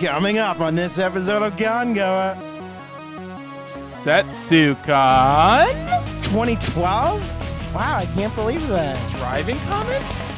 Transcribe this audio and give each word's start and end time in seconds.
Coming 0.00 0.36
up 0.36 0.60
on 0.60 0.74
this 0.74 0.98
episode 0.98 1.42
of 1.42 1.56
Gun 1.56 1.94
Goer 1.94 2.36
SetsuCon. 3.68 4.74
2012? 6.22 7.74
Wow, 7.74 7.96
I 7.96 8.04
can't 8.14 8.34
believe 8.34 8.66
that. 8.68 8.98
Driving 9.12 9.56
comments? 9.60 10.30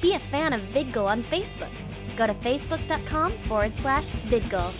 Be 0.00 0.14
a 0.14 0.18
fan 0.20 0.52
of 0.52 0.60
Vidgle 0.72 1.06
on 1.06 1.24
Facebook. 1.24 1.70
Go 2.16 2.26
to 2.26 2.34
facebook.com 2.34 3.32
forward 3.48 3.74
slash 3.74 4.10
Vidgle. 4.28 4.72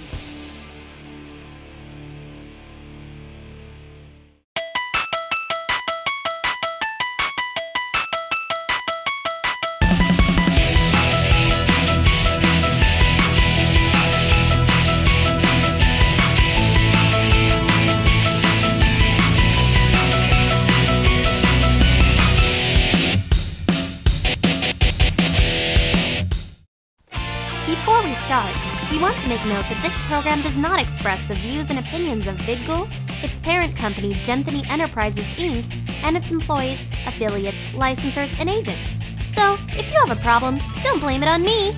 Before 27.72 28.02
we 28.04 28.12
start, 28.16 28.54
we 28.92 28.98
want 28.98 29.16
to 29.20 29.28
make 29.28 29.42
note 29.46 29.64
that 29.64 29.80
this 29.80 29.94
program 30.06 30.42
does 30.42 30.58
not 30.58 30.78
express 30.78 31.26
the 31.26 31.34
views 31.36 31.70
and 31.70 31.78
opinions 31.78 32.26
of 32.26 32.36
Vidgle, 32.45 32.86
its 33.24 33.38
parent 33.40 33.74
company 33.74 34.12
Genthany 34.26 34.68
Enterprises 34.68 35.24
Inc., 35.38 35.64
and 36.04 36.14
its 36.14 36.30
employees, 36.30 36.82
affiliates, 37.06 37.68
licensors, 37.68 38.38
and 38.38 38.50
agents. 38.50 39.00
So, 39.34 39.54
if 39.70 39.90
you 39.90 39.98
have 40.00 40.10
a 40.10 40.20
problem, 40.20 40.58
don't 40.82 41.00
blame 41.00 41.22
it 41.22 41.28
on 41.30 41.40
me. 41.40 41.74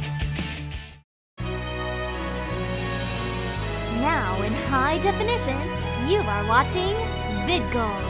Now, 4.03 4.43
in 4.43 4.53
high 4.53 4.99
definition, 4.99 5.57
you 6.11 6.19
are 6.19 6.45
watching 6.49 6.97
Vidgle. 7.47 8.01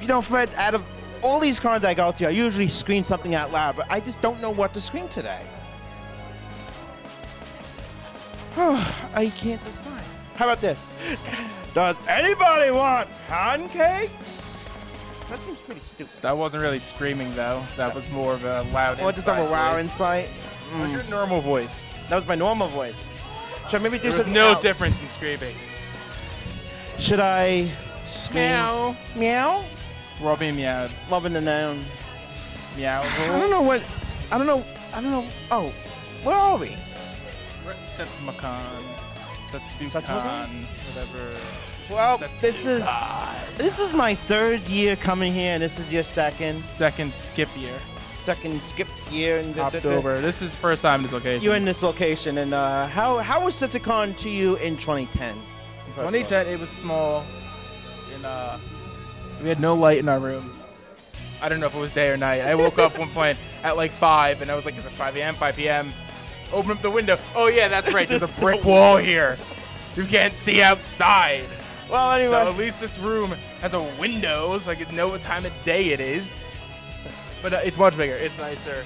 You 0.00 0.06
know, 0.06 0.22
Fred, 0.22 0.54
out 0.54 0.76
of 0.76 0.86
all 1.22 1.38
these 1.38 1.60
cons 1.60 1.84
I 1.84 1.94
go 1.94 2.12
to, 2.12 2.26
I 2.26 2.30
usually 2.30 2.68
scream 2.68 3.04
something 3.04 3.34
out 3.34 3.52
loud, 3.52 3.76
but 3.76 3.86
I 3.90 4.00
just 4.00 4.20
don't 4.20 4.40
know 4.40 4.50
what 4.50 4.74
to 4.74 4.80
scream 4.80 5.08
today. 5.08 5.44
I 8.56 9.32
can't 9.36 9.64
decide. 9.64 10.04
How 10.34 10.46
about 10.46 10.60
this? 10.60 10.96
Does 11.74 12.00
anybody 12.08 12.70
want 12.70 13.08
pancakes? 13.28 14.68
That 15.28 15.38
seems 15.38 15.58
pretty 15.60 15.80
stupid. 15.80 16.12
That 16.22 16.36
wasn't 16.36 16.62
really 16.62 16.80
screaming 16.80 17.32
though. 17.36 17.62
That 17.76 17.94
was 17.94 18.10
more 18.10 18.32
of 18.32 18.44
a 18.44 18.62
loud. 18.72 18.98
Oh, 19.00 19.12
just 19.12 19.26
have 19.26 19.38
a 19.38 19.50
wow 19.50 19.74
voice. 19.74 19.84
insight. 19.84 20.28
What's 20.76 20.92
your 20.92 21.02
mm. 21.02 21.10
normal 21.10 21.40
voice? 21.40 21.94
That 22.08 22.16
was 22.16 22.26
my 22.26 22.34
normal 22.34 22.66
voice. 22.68 22.96
Should 23.68 23.80
I 23.80 23.84
maybe 23.84 23.98
do 23.98 24.02
There 24.02 24.10
was 24.10 24.16
something 24.16 24.34
no 24.34 24.48
else? 24.48 24.62
difference 24.62 25.00
in 25.00 25.06
screaming. 25.06 25.54
Should 26.98 27.20
I 27.20 27.70
scream? 28.04 28.42
Meow. 28.42 28.96
Meow? 29.14 29.64
Robbie 30.20 30.52
meowed. 30.52 30.90
Loving 31.10 31.32
the 31.32 31.40
noun. 31.40 31.84
Meow. 32.76 33.02
I 33.02 33.26
don't 33.26 33.50
know 33.50 33.62
what. 33.62 33.82
I 34.30 34.38
don't 34.38 34.46
know. 34.46 34.64
I 34.92 35.00
don't 35.00 35.10
know. 35.10 35.26
Oh, 35.50 35.72
where 36.22 36.36
are 36.36 36.56
we? 36.58 36.76
Setsumakan. 37.84 38.82
SetsuCon. 39.42 40.02
Setsumakan? 40.02 40.64
Whatever. 40.88 41.36
Well, 41.90 42.18
this 42.40 42.66
is 42.66 42.84
this 43.58 43.78
is 43.80 43.92
my 43.92 44.14
third 44.14 44.60
year 44.68 44.94
coming 44.94 45.32
here, 45.32 45.52
and 45.54 45.62
this 45.62 45.78
is 45.78 45.92
your 45.92 46.04
second 46.04 46.54
second 46.54 47.14
skip 47.14 47.48
year. 47.56 47.74
second 48.16 48.60
skip 48.62 48.86
year. 49.10 49.38
And 49.38 49.54
the- 49.54 49.64
the- 49.70 49.80
the- 49.80 49.88
October. 49.88 50.20
This 50.20 50.42
is 50.42 50.54
first 50.54 50.82
time 50.82 50.96
in 51.00 51.02
this 51.04 51.12
location. 51.12 51.42
You're 51.42 51.56
in 51.56 51.64
this 51.64 51.82
location, 51.82 52.38
and 52.38 52.54
uh, 52.54 52.86
how 52.86 53.18
how 53.18 53.44
was 53.44 53.54
SetsuCon 53.56 54.16
to 54.18 54.28
you 54.30 54.54
in 54.56 54.76
2010? 54.76 55.34
First 55.96 56.04
off. 56.04 56.12
2010, 56.12 56.46
it 56.46 56.60
was 56.60 56.70
small. 56.70 57.24
And 58.14 58.24
uh, 58.24 58.58
we 59.42 59.48
had 59.48 59.60
no 59.60 59.74
light 59.74 59.98
in 59.98 60.08
our 60.08 60.18
room. 60.18 60.56
I 61.42 61.48
don't 61.48 61.60
know 61.60 61.66
if 61.66 61.74
it 61.74 61.80
was 61.80 61.92
day 61.92 62.10
or 62.10 62.16
night. 62.16 62.42
I 62.42 62.54
woke 62.54 62.78
up 62.78 62.98
one 62.98 63.10
point 63.10 63.38
at 63.62 63.76
like 63.76 63.90
5, 63.90 64.42
and 64.42 64.50
I 64.50 64.54
was 64.54 64.64
like, 64.64 64.76
is 64.76 64.84
it 64.84 64.92
5 64.92 65.16
a.m., 65.16 65.34
5 65.34 65.56
p.m.? 65.56 65.92
Open 66.52 66.72
up 66.72 66.82
the 66.82 66.90
window. 66.90 67.18
Oh, 67.34 67.46
yeah, 67.46 67.68
that's 67.68 67.92
right. 67.92 68.08
There's 68.08 68.22
a 68.22 68.40
brick 68.40 68.64
wall 68.64 68.96
here. 68.96 69.38
You 69.96 70.04
can't 70.04 70.36
see 70.36 70.60
outside. 70.62 71.44
Well, 71.90 72.12
anyway, 72.12 72.30
So 72.30 72.50
at 72.50 72.56
least 72.56 72.80
this 72.80 72.98
room 72.98 73.32
has 73.60 73.74
a 73.74 73.82
window, 73.98 74.58
so 74.58 74.70
I 74.70 74.74
can 74.74 74.94
know 74.94 75.08
what 75.08 75.22
time 75.22 75.46
of 75.46 75.52
day 75.64 75.90
it 75.90 76.00
is. 76.00 76.44
But 77.42 77.52
uh, 77.52 77.60
it's 77.64 77.78
much 77.78 77.96
bigger. 77.96 78.14
It's 78.14 78.38
nicer. 78.38 78.84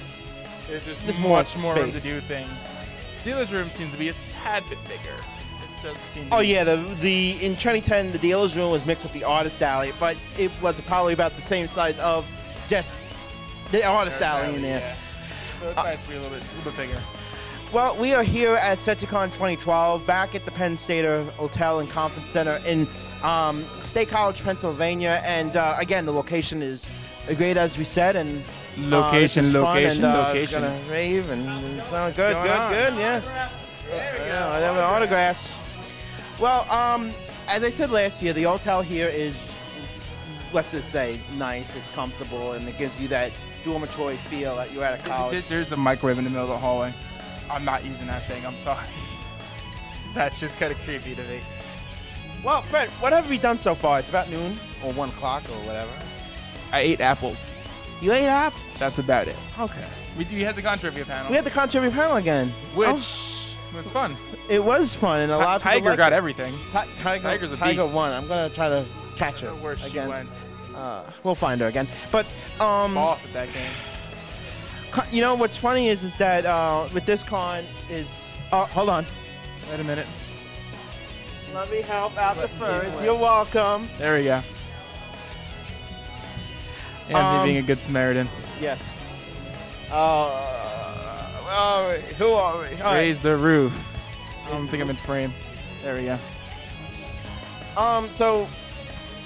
There's 0.67 0.85
just 0.85 1.03
There's 1.03 1.19
much 1.19 1.57
more 1.57 1.75
room 1.75 1.91
to 1.91 1.99
do 1.99 2.19
things. 2.21 2.73
Dealer's 3.21 3.51
room 3.51 3.69
seems 3.69 3.91
to 3.91 3.99
be 3.99 4.09
a 4.09 4.13
tad 4.29 4.63
bit 4.69 4.79
bigger. 4.87 5.15
It 5.79 5.83
does 5.83 5.97
seem. 5.97 6.29
To 6.29 6.35
Oh 6.37 6.39
yeah, 6.39 6.63
the 6.63 6.77
the 7.01 7.31
in 7.45 7.53
2010 7.55 8.11
the 8.11 8.17
dealer's 8.17 8.55
room 8.55 8.71
was 8.71 8.85
mixed 8.85 9.03
with 9.03 9.13
the 9.13 9.23
artist 9.23 9.61
alley, 9.61 9.91
but 9.99 10.17
it 10.37 10.51
was 10.61 10.79
probably 10.81 11.13
about 11.13 11.35
the 11.35 11.41
same 11.41 11.67
size 11.67 11.97
of 11.99 12.25
just 12.67 12.93
the 13.71 13.85
artist 13.85 14.19
There's 14.19 14.31
alley 14.31 14.55
in 14.55 14.61
there. 14.61 14.79
yeah. 14.79 14.95
So 15.59 15.67
it's 15.69 15.77
nice 15.77 16.03
to 16.03 16.09
be 16.09 16.15
a 16.15 16.19
little 16.19 16.37
bit, 16.37 16.43
a 16.43 16.57
little 16.57 16.71
bit 16.71 16.87
bigger. 16.87 17.01
Well, 17.73 17.97
we 17.97 18.13
are 18.13 18.23
here 18.23 18.55
at 18.55 18.77
SetsuCon 18.77 19.27
2012, 19.33 20.05
back 20.05 20.35
at 20.35 20.45
the 20.45 20.51
Penn 20.51 20.77
State 20.77 21.03
Hotel 21.31 21.79
and 21.79 21.89
Conference 21.89 22.29
Center 22.29 22.61
in 22.65 22.87
um, 23.23 23.65
State 23.81 24.07
College, 24.07 24.43
Pennsylvania, 24.43 25.21
and 25.25 25.57
uh, 25.57 25.75
again 25.79 26.05
the 26.05 26.13
location 26.13 26.61
is 26.61 26.87
great 27.37 27.57
as 27.57 27.77
we 27.77 27.83
said, 27.83 28.15
and 28.15 28.43
uh, 28.77 28.87
Location, 29.01 29.45
this 29.45 29.53
location, 29.55 30.05
and, 30.05 30.13
uh, 30.13 30.27
location. 30.27 30.61
Gonna 30.61 30.79
rave 30.89 31.29
and 31.29 31.77
it's 31.79 31.91
uh, 31.91 32.09
good, 32.11 32.33
going 32.33 32.43
good, 32.43 32.51
on? 32.51 32.71
good, 32.71 32.93
yeah. 32.99 33.49
Yeah, 33.89 34.47
I 34.51 34.59
have 34.59 34.77
autographs. 34.77 35.59
Well, 36.39 36.69
um, 36.71 37.13
as 37.47 37.63
I 37.63 37.69
said 37.69 37.91
last 37.91 38.21
year, 38.21 38.33
the 38.33 38.43
hotel 38.43 38.81
here 38.81 39.07
is, 39.07 39.35
let's 40.53 40.71
just 40.71 40.91
say, 40.91 41.19
nice. 41.37 41.75
It's 41.75 41.89
comfortable, 41.91 42.53
and 42.53 42.67
it 42.67 42.77
gives 42.77 42.99
you 42.99 43.07
that 43.09 43.31
dormitory 43.63 44.15
feel 44.15 44.55
that 44.57 44.71
you're 44.73 44.83
at 44.83 44.99
a 44.99 45.03
There- 45.03 45.11
college. 45.13 45.47
There's 45.47 45.71
a 45.71 45.77
microwave 45.77 46.17
in 46.17 46.23
the 46.23 46.29
middle 46.29 46.45
of 46.45 46.49
the 46.49 46.57
hallway. 46.57 46.93
I'm 47.49 47.63
not 47.63 47.85
using 47.85 48.07
that 48.07 48.27
thing. 48.27 48.45
I'm 48.45 48.57
sorry. 48.57 48.85
That's 50.13 50.39
just 50.39 50.59
kind 50.59 50.71
of 50.71 50.77
creepy 50.79 51.15
to 51.15 51.23
me. 51.23 51.39
Well, 52.43 52.61
Fred, 52.63 52.89
what 52.99 53.11
have 53.13 53.29
we 53.29 53.37
done 53.37 53.57
so 53.57 53.73
far? 53.75 53.99
It's 53.99 54.09
about 54.09 54.29
noon 54.29 54.59
or 54.83 54.93
one 54.93 55.09
o'clock 55.09 55.43
or 55.49 55.55
whatever. 55.65 55.91
I 56.71 56.79
ate 56.81 57.01
apples. 57.01 57.55
You 58.01 58.11
ate 58.13 58.27
apples. 58.27 58.61
That's 58.77 58.99
about 58.99 59.27
it. 59.27 59.35
okay. 59.59 59.85
We, 60.17 60.25
we 60.25 60.41
had 60.43 60.55
the 60.55 60.61
contrivia 60.61 61.05
panel, 61.05 61.29
We 61.29 61.35
had 61.35 61.43
the 61.45 61.49
contrary 61.49 61.89
panel 61.91 62.15
again, 62.17 62.53
which 62.73 62.87
Oh, 63.75 63.77
was 63.77 63.89
fun. 63.89 64.17
it 64.49 64.63
was 64.63 64.95
fun, 64.95 65.19
and 65.21 65.31
a 65.31 65.37
lot 65.37 65.57
of 65.57 65.61
people 65.63 65.73
Tiger 65.73 65.89
liked 65.89 65.97
got 65.97 66.13
it. 66.13 66.15
everything. 66.15 66.53
Ti- 66.71 66.89
Tiger, 66.97 67.21
Tiger's 67.23 67.51
a 67.51 67.57
Tiger 67.57 67.81
beast. 67.81 67.93
won. 67.93 68.11
I'm 68.11 68.27
gonna 68.27 68.49
try 68.49 68.69
to 68.69 68.85
catch 69.15 69.41
her 69.41 69.49
where 69.55 69.77
she 69.77 69.87
again. 69.87 70.07
went. 70.09 70.29
Uh, 70.75 71.03
we'll 71.23 71.35
find 71.35 71.59
her 71.61 71.67
again. 71.67 71.87
But 72.11 72.25
um, 72.59 72.95
Boss 72.95 73.25
at 73.25 73.33
that 73.33 73.47
game. 73.53 75.03
you 75.11 75.21
know 75.21 75.35
what's 75.35 75.57
funny 75.57 75.89
is 75.89 76.03
is 76.03 76.15
that 76.17 76.45
uh, 76.45 76.87
with 76.93 77.05
this 77.05 77.23
con 77.23 77.63
is 77.89 78.33
uh, 78.51 78.65
hold 78.65 78.89
on. 78.89 79.05
Wait 79.69 79.79
a 79.79 79.83
minute. 79.83 80.07
Let 81.53 81.69
me 81.71 81.81
help 81.81 82.17
out 82.17 82.37
the 82.37 82.47
furs. 82.49 82.93
You're 83.03 83.15
welcome. 83.15 83.87
There 83.97 84.17
we 84.17 84.25
go. 84.25 84.41
Anthony 87.07 87.15
Um, 87.15 87.45
being 87.45 87.57
a 87.57 87.61
good 87.61 87.79
Samaritan. 87.79 88.27
Yes. 88.59 88.79
Uh, 89.91 90.64
we? 91.45 92.13
Who 92.15 92.31
are 92.31 92.59
we? 92.59 92.67
All 92.81 92.93
right. 92.93 92.97
Raise 92.97 93.19
the 93.19 93.35
roof. 93.37 93.73
I 94.45 94.49
don't 94.49 94.67
think 94.67 94.81
I'm 94.83 94.89
in 94.89 94.95
frame. 94.95 95.33
There 95.83 95.95
we 95.95 96.05
go. 96.05 96.17
Um, 97.77 98.09
so 98.11 98.47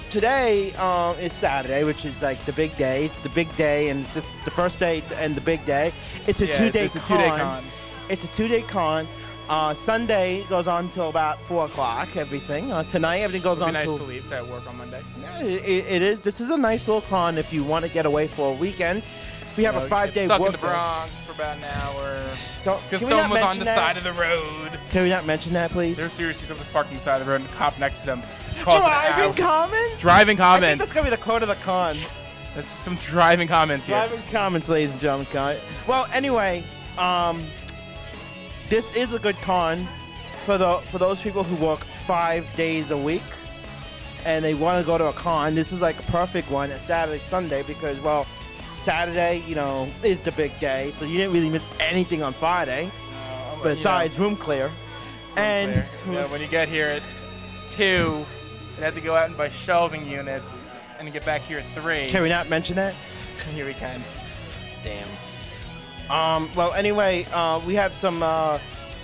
today 0.08 0.72
um, 0.74 1.16
is 1.18 1.32
Saturday, 1.32 1.84
which 1.84 2.04
is 2.04 2.22
like 2.22 2.44
the 2.44 2.52
big 2.52 2.76
day. 2.76 3.04
It's 3.04 3.18
the 3.20 3.28
big 3.30 3.54
day, 3.56 3.88
and 3.88 4.04
it's 4.04 4.14
just 4.14 4.26
the 4.44 4.50
first 4.50 4.78
day 4.78 5.02
and 5.16 5.34
the 5.34 5.40
big 5.40 5.64
day. 5.64 5.92
It's 6.26 6.40
a 6.40 6.46
Yeah, 6.46 6.58
two-day 6.58 6.86
It's 6.86 6.96
a 6.96 7.00
two-day 7.00 7.28
con. 7.28 7.64
It's 8.08 8.24
a 8.24 8.28
two-day 8.28 8.62
con. 8.62 9.06
Uh, 9.48 9.74
Sunday 9.74 10.44
goes 10.48 10.68
on 10.68 10.84
until 10.84 11.08
about 11.08 11.40
four 11.42 11.66
o'clock. 11.66 12.16
Everything 12.16 12.70
uh, 12.70 12.84
tonight, 12.84 13.18
everything 13.18 13.42
goes 13.42 13.58
It'd 13.58 13.64
on 13.64 13.70
be 13.70 13.78
nice 13.78 13.86
till 13.86 13.98
to 13.98 14.04
leave. 14.04 14.24
Stay 14.24 14.36
at 14.36 14.46
work 14.46 14.64
on 14.68 14.78
Monday. 14.78 15.02
Yeah, 15.20 15.40
it, 15.40 15.86
it 15.86 16.02
is. 16.02 16.20
This 16.20 16.40
is 16.40 16.50
a 16.50 16.56
nice 16.56 16.86
little 16.86 17.02
con 17.02 17.36
if 17.36 17.52
you 17.52 17.64
want 17.64 17.84
to 17.84 17.90
get 17.90 18.06
away 18.06 18.28
for 18.28 18.52
a 18.52 18.54
weekend. 18.54 19.02
If 19.50 19.58
you 19.58 19.66
have 19.66 19.76
a 19.76 19.88
five-day 19.88 20.26
get 20.26 20.28
stuck 20.28 20.40
work 20.40 20.48
in 20.50 20.52
the 20.52 20.58
Bronx 20.58 21.24
for 21.24 21.32
about 21.32 21.56
an 21.56 21.64
hour. 21.64 22.22
Don't, 22.62 22.80
Because 22.84 23.06
someone 23.06 23.30
was 23.30 23.42
on 23.42 23.58
the 23.58 23.64
that? 23.64 23.74
side 23.74 23.96
of 23.96 24.04
the 24.04 24.12
road. 24.12 24.78
Can 24.90 25.02
we 25.02 25.08
not 25.08 25.26
mention 25.26 25.52
that, 25.54 25.72
please? 25.72 25.96
There's 25.96 26.12
seriously 26.12 26.46
someone 26.46 26.66
parked 26.72 26.90
on 26.90 26.94
the 26.94 27.00
side 27.00 27.20
of 27.20 27.26
the 27.26 27.32
road 27.32 27.40
and 27.40 27.50
a 27.50 27.52
cop 27.54 27.76
next 27.80 28.00
to 28.00 28.06
them. 28.06 28.22
Driving 28.62 29.34
comments. 29.34 30.00
Driving 30.00 30.40
I 30.40 30.60
think 30.60 30.62
comments. 30.62 30.78
that's 30.80 30.94
gonna 30.94 31.06
be 31.06 31.10
the 31.10 31.20
quote 31.20 31.42
of 31.42 31.48
the 31.48 31.56
con. 31.56 31.96
That's 32.54 32.68
some 32.68 32.96
driving 32.96 33.48
comments 33.48 33.88
here. 33.88 33.96
Driving 33.96 34.22
comments, 34.30 34.68
ladies 34.68 34.92
and 34.92 35.00
gentlemen. 35.00 35.58
Well, 35.88 36.06
anyway, 36.12 36.62
um, 36.96 37.44
this 38.68 38.94
is 38.94 39.14
a 39.14 39.18
good 39.18 39.36
con 39.42 39.88
for 40.44 40.58
the 40.58 40.78
for 40.90 40.98
those 40.98 41.20
people 41.20 41.42
who 41.42 41.56
work 41.56 41.84
five 42.06 42.46
days 42.56 42.92
a 42.92 42.96
week 42.96 43.22
and 44.24 44.44
they 44.44 44.54
want 44.54 44.80
to 44.80 44.86
go 44.86 44.98
to 44.98 45.06
a 45.06 45.12
con. 45.12 45.54
This 45.54 45.72
is 45.72 45.80
like 45.80 45.98
a 45.98 46.02
perfect 46.04 46.50
one 46.50 46.70
a 46.70 46.78
Saturday, 46.80 47.18
Sunday 47.18 47.62
because 47.62 47.98
well, 48.00 48.26
Saturday, 48.80 49.42
you 49.46 49.54
know, 49.54 49.88
is 50.02 50.22
the 50.22 50.32
big 50.32 50.58
day, 50.58 50.90
so 50.92 51.04
you 51.04 51.16
didn't 51.18 51.32
really 51.34 51.50
miss 51.50 51.68
anything 51.80 52.22
on 52.22 52.32
Friday 52.32 52.84
Uh, 52.86 53.50
you 53.52 53.56
know, 53.58 53.62
besides 53.64 54.18
room 54.18 54.36
clear. 54.36 54.70
and 55.36 55.72
clear. 55.72 55.86
You 56.06 56.12
know, 56.12 56.26
when 56.28 56.40
you 56.40 56.46
get 56.48 56.68
here 56.68 56.88
at 56.88 57.02
two, 57.68 58.24
you 58.76 58.82
had 58.82 58.94
to 58.94 59.00
go 59.00 59.14
out 59.14 59.26
and 59.26 59.36
buy 59.36 59.48
shelving 59.48 60.06
units, 60.08 60.74
and 60.98 61.12
get 61.12 61.24
back 61.24 61.42
here 61.42 61.58
at 61.58 61.66
three. 61.74 62.08
can 62.08 62.22
we 62.22 62.28
not 62.28 62.48
mention 62.48 62.76
that? 62.76 62.94
Here 63.54 63.64
we 63.64 63.72
can. 63.74 64.02
Damn. 64.84 65.08
Um, 66.10 66.50
well, 66.54 66.72
anyway, 66.74 67.26
uh, 67.32 67.58
we 67.66 67.74
have 67.74 67.94
some, 67.94 68.22
uh, 68.22 68.58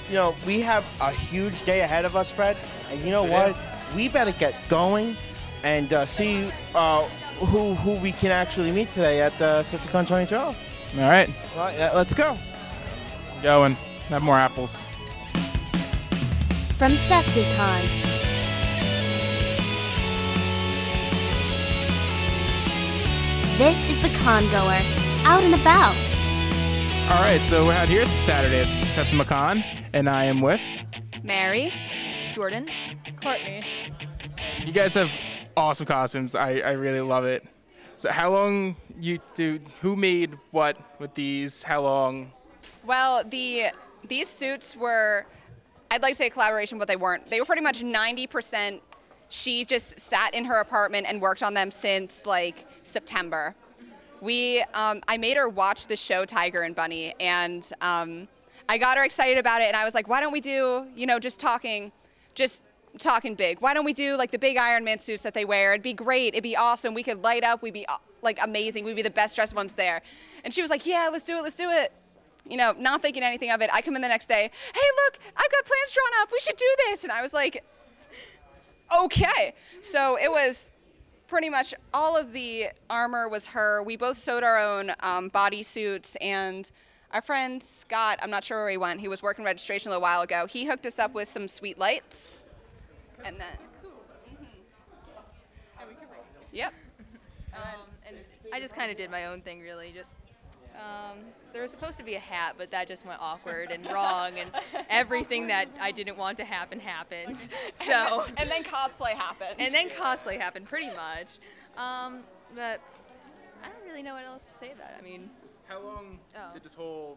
you 0.09 0.15
know, 0.15 0.35
we 0.45 0.61
have 0.61 0.85
a 1.01 1.11
huge 1.11 1.65
day 1.65 1.81
ahead 1.81 2.05
of 2.05 2.15
us, 2.17 2.31
Fred. 2.31 2.57
And 2.91 3.01
you 3.01 3.11
know 3.11 3.23
We 3.23 3.29
do. 3.31 3.35
what? 3.35 3.57
We 3.95 4.09
better 4.09 4.33
get 4.33 4.55
going 4.69 5.17
and 5.65 5.91
uh, 5.93 6.05
see 6.05 6.51
uh, 6.75 7.09
who 7.39 7.75
who 7.75 7.93
we 8.01 8.13
can 8.13 8.31
actually 8.31 8.71
meet 8.73 8.91
today 8.93 9.21
at 9.23 9.33
uh, 9.41 9.63
SetsuCon 9.63 10.03
2012. 10.07 10.57
All 10.97 11.01
right, 11.03 11.29
Well, 11.57 11.73
yeah, 11.75 11.93
let's 11.95 12.15
go. 12.15 12.37
going. 13.43 13.75
Have 14.09 14.23
more 14.23 14.37
apples. 14.37 14.85
From 16.79 16.93
SetsuCon. 16.93 18.05
This 23.59 23.79
is 23.91 24.03
the 24.03 24.11
congoer, 24.19 24.81
out 25.25 25.43
and 25.43 25.55
about. 25.55 25.97
All 27.11 27.23
right, 27.23 27.41
so 27.41 27.65
we're 27.65 27.73
out 27.73 27.89
here. 27.89 28.03
It's 28.03 28.13
Saturday 28.13 28.61
at 28.61 28.67
Setsumacon, 28.89 29.65
and 29.95 30.11
I 30.11 30.25
am 30.25 30.43
with. 30.43 30.61
Mary, 31.23 31.73
Jordan, 32.35 32.69
Courtney. 33.23 33.63
You 34.63 34.73
guys 34.73 34.93
have 34.93 35.11
awesome 35.57 35.87
costumes. 35.87 36.35
I, 36.35 36.59
I 36.59 36.73
really 36.73 37.01
love 37.01 37.25
it. 37.25 37.45
So 37.97 38.11
how 38.11 38.31
long 38.31 38.77
you 38.99 39.19
do? 39.35 39.59
Who 39.81 39.97
made 39.97 40.37
what 40.51 40.77
with 41.01 41.15
these? 41.15 41.63
How 41.63 41.81
long? 41.81 42.31
Well, 42.85 43.25
the 43.25 43.69
these 44.07 44.29
suits 44.29 44.77
were, 44.77 45.27
I'd 45.91 46.03
like 46.03 46.13
to 46.13 46.17
say 46.17 46.31
collaboration, 46.31 46.79
but 46.79 46.89
they 46.89 46.97
weren't. 46.97 47.27
They 47.27 47.41
were 47.41 47.47
pretty 47.47 47.63
much 47.63 47.83
90%. 47.83 48.81
She 49.29 49.65
just 49.65 49.99
sat 49.99 50.35
in 50.35 50.45
her 50.45 50.61
apartment 50.61 51.07
and 51.09 51.21
worked 51.21 51.43
on 51.43 51.55
them 51.55 51.71
since 51.71 52.27
like 52.27 52.67
September. 52.83 53.55
We, 54.21 54.61
um, 54.75 55.03
I 55.09 55.17
made 55.17 55.37
her 55.37 55.49
watch 55.49 55.89
the 55.89 55.97
show 55.97 56.25
Tiger 56.25 56.63
and 56.63 56.75
Bunny, 56.75 57.15
and 57.21 57.69
um, 57.81 58.29
I 58.69 58.79
got 58.79 58.97
her 58.97 59.05
excited 59.05 59.39
about 59.39 59.61
it. 59.61 59.67
And 59.67 59.77
I 59.77 59.85
was 59.85 59.95
like, 59.95 60.09
why 60.09 60.21
don't 60.21 60.33
we 60.33 60.41
do, 60.41 60.87
you 60.95 61.07
know, 61.07 61.19
just 61.19 61.41
talking, 61.41 61.93
just 62.35 62.63
talking 62.97 63.35
big. 63.35 63.61
Why 63.61 63.75
don't 63.75 63.85
we 63.85 63.93
do 63.93 64.17
like 64.17 64.31
the 64.31 64.39
big 64.39 64.57
Iron 64.57 64.85
Man 64.85 64.99
suits 64.99 65.23
that 65.23 65.35
they 65.35 65.45
wear? 65.45 65.73
It'd 65.73 65.83
be 65.83 65.95
great. 65.95 66.35
It'd 66.35 66.43
be 66.43 66.57
awesome. 66.57 66.95
We 66.95 67.03
could 67.03 67.23
light 67.23 67.45
up. 67.45 67.63
We'd 67.63 67.75
be 67.75 67.87
like 68.23 68.39
amazing. 68.43 68.85
We'd 68.85 68.97
be 68.97 69.03
the 69.03 69.11
best 69.11 69.37
dressed 69.37 69.55
ones 69.55 69.75
there. 69.75 70.03
And 70.45 70.53
she 70.53 70.61
was 70.63 70.71
like, 70.71 70.87
yeah, 70.87 71.09
let's 71.11 71.25
do 71.25 71.37
it. 71.39 71.43
Let's 71.43 71.57
do 71.57 71.71
it 71.71 71.93
you 72.49 72.57
know, 72.57 72.73
not 72.79 73.03
thinking 73.03 73.23
anything 73.23 73.51
of 73.51 73.61
it. 73.61 73.71
I 73.73 73.81
come 73.81 73.97
in 73.97 74.03
the 74.03 74.09
next 74.09 74.27
day, 74.27 74.51
hey, 74.75 74.81
look, 75.05 75.19
I've 75.37 75.51
got 75.51 75.65
plans 75.65 75.93
drawn 75.93 76.23
up. 76.23 76.31
We 76.33 76.39
should 76.41 76.57
do 76.57 76.75
this. 76.87 77.03
And 77.03 77.13
I 77.13 77.23
was 77.23 77.33
like, 77.33 77.65
okay. 78.97 79.55
So 79.83 80.17
it 80.17 80.31
was 80.31 80.69
pretty 81.27 81.51
much 81.51 81.75
all 81.93 82.17
of 82.17 82.33
the 82.33 82.69
armor 82.89 83.29
was 83.29 83.47
her. 83.49 83.83
We 83.83 83.97
both 83.97 84.19
sewed 84.19 84.45
our 84.45 84.59
own 84.59 84.93
um, 85.01 85.29
body 85.29 85.63
suits 85.63 86.17
and 86.21 86.71
our 87.13 87.23
friend 87.23 87.63
Scott, 87.63 88.19
I'm 88.23 88.31
not 88.31 88.45
sure 88.45 88.59
where 88.59 88.71
he 88.71 88.77
went. 88.77 89.01
He 89.01 89.09
was 89.09 89.23
working 89.23 89.45
registration 89.45 89.89
a 89.89 89.91
little 89.91 90.03
while 90.03 90.23
ago. 90.23 90.47
He 90.47 90.67
hooked 90.67 90.87
us 90.87 90.99
up 90.99 91.15
with 91.15 91.29
some 91.29 91.49
sweet 91.49 91.79
lights. 91.79 92.45
And 93.27 93.41
then, 93.41 93.59
yep. 96.53 96.73
Um, 97.55 97.81
and 98.07 98.17
I 98.53 98.61
just 98.61 98.75
kind 98.77 98.91
of 98.91 98.99
did 98.99 99.11
my 99.11 99.25
own 99.27 99.41
thing, 99.41 99.61
really. 99.63 99.91
Just 99.91 100.19
um, 100.75 101.17
there 101.55 101.63
was 101.63 101.71
supposed 101.71 101.97
to 101.97 102.05
be 102.05 102.15
a 102.17 102.21
hat, 102.21 102.57
but 102.59 102.71
that 102.71 102.87
just 102.87 103.07
went 103.07 103.19
awkward 103.23 103.71
and 103.71 103.91
wrong, 103.91 104.33
and 104.39 104.51
everything 104.91 105.47
that 105.47 105.67
I 105.81 105.91
didn't 105.91 106.19
want 106.19 106.37
to 106.37 106.45
happen 106.45 106.79
happened. 106.81 107.39
So, 107.87 108.27
And 108.37 108.51
then 108.51 108.63
cosplay 108.63 109.13
happened. 109.13 109.55
and 109.59 109.73
then 109.73 109.89
cosplay 109.89 110.39
happened, 110.39 110.67
pretty 110.69 110.89
much. 110.89 111.39
Um, 111.79 112.19
but 112.55 112.79
I 113.65 113.69
don't 113.69 113.89
really 113.89 114.03
know 114.03 114.13
what 114.13 114.27
else 114.27 114.45
to 114.45 114.53
say. 114.53 114.69
to 114.69 114.77
That 114.77 114.97
I 115.01 115.03
mean, 115.03 115.31
How 115.67 115.81
long 115.81 116.19
Oh. 116.37 116.53
did 116.53 116.63
this 116.63 116.75
whole 116.75 117.17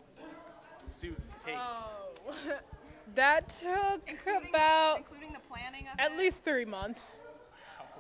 suits 0.86 1.38
take? 1.46 1.56
That 3.16 3.50
took 3.50 4.02
Including- 4.08 4.50
about 4.50 4.98
including 4.98 5.34
the 5.34 5.40
planning 5.40 5.88
of 5.92 6.00
at 6.00 6.12
it. 6.12 6.18
least 6.18 6.44
three 6.44 6.66
months. 6.66 7.20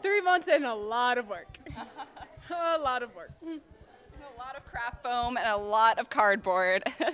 Three 0.01 0.21
months 0.21 0.47
and 0.47 0.65
a 0.65 0.73
lot 0.73 1.17
of 1.17 1.27
work. 1.27 1.57
a 2.49 2.77
lot 2.77 3.03
of 3.03 3.13
work. 3.15 3.31
a 3.43 3.47
lot 4.39 4.55
of 4.55 4.65
craft 4.65 5.03
foam 5.03 5.35
and 5.37 5.47
a 5.47 5.57
lot 5.57 5.99
of 5.99 6.09
cardboard. 6.09 6.83
so 6.99 7.05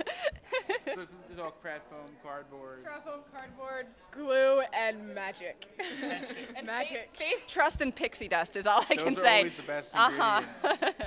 this 0.85 1.09
is, 1.09 1.15
this 1.27 1.33
is 1.33 1.39
all 1.39 1.51
craft 1.61 1.89
foam, 1.89 2.09
cardboard. 2.23 2.83
Craft 2.83 3.05
foam, 3.05 3.19
cardboard, 3.33 3.87
glue, 4.11 4.61
and 4.73 5.13
magic. 5.15 5.67
And 6.03 6.67
magic. 6.67 7.09
Faith, 7.13 7.29
faith, 7.39 7.43
trust, 7.47 7.81
and 7.81 7.95
pixie 7.95 8.27
dust 8.27 8.55
is 8.55 8.67
all 8.67 8.83
I 8.89 8.95
Those 8.95 9.03
can 9.03 9.13
are 9.13 9.19
say. 9.21 9.37
always 9.39 9.55
the 9.55 9.63
best 9.63 9.95
Uh-huh. 9.95 10.41
ingredients. 10.61 11.03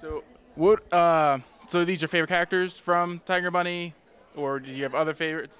so 0.00 0.24
what? 0.54 0.90
Uh, 0.92 1.38
so 1.66 1.84
these 1.84 2.02
are 2.02 2.08
favorite 2.08 2.28
characters 2.28 2.78
from 2.78 3.20
Tiger 3.24 3.50
Bunny, 3.50 3.94
or 4.34 4.60
do 4.60 4.70
you 4.70 4.82
have 4.82 4.94
other 4.94 5.14
favorites? 5.14 5.58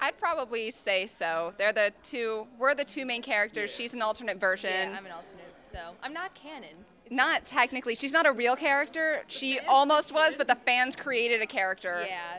I'd 0.00 0.18
probably 0.18 0.70
say 0.70 1.06
so. 1.06 1.52
They're 1.58 1.72
the 1.72 1.92
two. 2.02 2.46
We're 2.58 2.74
the 2.74 2.84
two 2.84 3.04
main 3.04 3.20
characters. 3.22 3.70
She's 3.70 3.92
an 3.94 4.00
alternate 4.02 4.38
version. 4.40 4.70
yeah, 4.70 4.96
I'm 4.96 5.04
an 5.06 5.12
alternate, 5.12 5.54
so 5.70 5.78
I'm 6.02 6.14
not 6.14 6.34
canon. 6.34 6.70
not 7.10 7.44
technically. 7.44 7.94
She's 7.96 8.12
not 8.12 8.26
a 8.26 8.32
real 8.32 8.56
character. 8.56 9.22
She 9.26 9.58
almost 9.68 10.12
was, 10.14 10.36
but 10.36 10.46
the 10.46 10.54
fans 10.54 10.96
created 10.96 11.42
a 11.42 11.46
character 11.46 12.04
Yeah. 12.08 12.38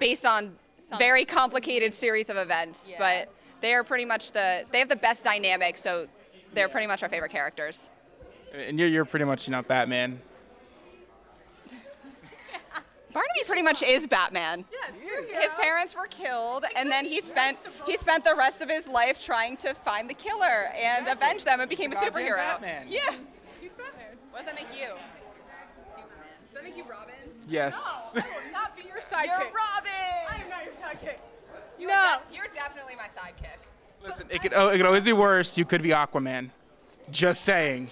based 0.00 0.26
on 0.26 0.56
Some- 0.80 0.98
very 0.98 1.24
complicated 1.24 1.92
series 1.92 2.28
of 2.28 2.36
events. 2.36 2.90
Yeah. 2.90 2.98
But 2.98 3.32
they 3.60 3.72
are 3.74 3.84
pretty 3.84 4.04
much 4.04 4.32
the. 4.32 4.64
They 4.72 4.80
have 4.80 4.88
the 4.88 4.96
best 4.96 5.22
dynamic, 5.22 5.78
so 5.78 6.08
they're 6.54 6.68
pretty 6.68 6.86
much 6.88 7.02
our 7.04 7.08
favorite 7.08 7.30
characters. 7.30 7.88
And 8.52 8.78
you're, 8.80 8.88
you're 8.88 9.04
pretty 9.04 9.26
much 9.26 9.48
not 9.48 9.68
Batman. 9.68 10.20
Pretty 13.46 13.62
much 13.62 13.82
is 13.82 14.06
Batman. 14.06 14.64
Yes, 14.72 15.42
His 15.44 15.54
parents 15.54 15.94
were 15.96 16.06
killed, 16.08 16.64
and 16.76 16.90
then 16.90 17.04
he 17.04 17.20
spent 17.20 17.58
he 17.86 17.96
spent 17.96 18.24
the 18.24 18.34
rest 18.36 18.62
of 18.62 18.68
his 18.68 18.86
life 18.86 19.24
trying 19.24 19.56
to 19.58 19.74
find 19.74 20.08
the 20.10 20.14
killer 20.14 20.70
and 20.74 21.06
avenge 21.08 21.44
them, 21.44 21.60
and 21.60 21.68
became 21.70 21.92
a 21.92 21.96
superhero. 21.96 22.36
Batman. 22.36 22.86
Yeah. 22.88 23.00
He's 23.60 23.70
Batman. 23.72 24.16
What 24.30 24.44
does 24.44 24.46
that 24.46 24.54
make 24.54 24.78
you? 24.78 24.88
Superman. 24.88 26.06
Does 26.46 26.54
that 26.54 26.64
make 26.64 26.76
you 26.76 26.84
Robin? 26.84 27.14
Yes. 27.48 28.12
I 28.16 28.20
will 28.20 28.52
not 28.52 28.76
be 28.76 28.82
your 28.82 28.98
sidekick. 29.00 29.26
You're 29.26 29.38
Robin. 29.38 29.90
I 30.28 30.40
am 30.42 30.50
not 30.50 30.64
your 30.64 30.74
sidekick. 30.74 31.16
You're, 31.78 31.90
No. 31.90 32.16
de- 32.30 32.36
you're 32.36 32.46
definitely 32.54 32.94
my 32.96 33.04
sidekick. 33.08 33.58
Listen, 34.04 34.26
it 34.30 34.42
could, 34.42 34.52
oh, 34.54 34.68
it 34.68 34.76
could 34.76 34.86
always 34.86 35.04
be 35.04 35.12
worse. 35.12 35.56
You 35.58 35.64
could 35.64 35.82
be 35.82 35.90
Aquaman. 35.90 36.50
Just 37.10 37.42
saying. 37.42 37.90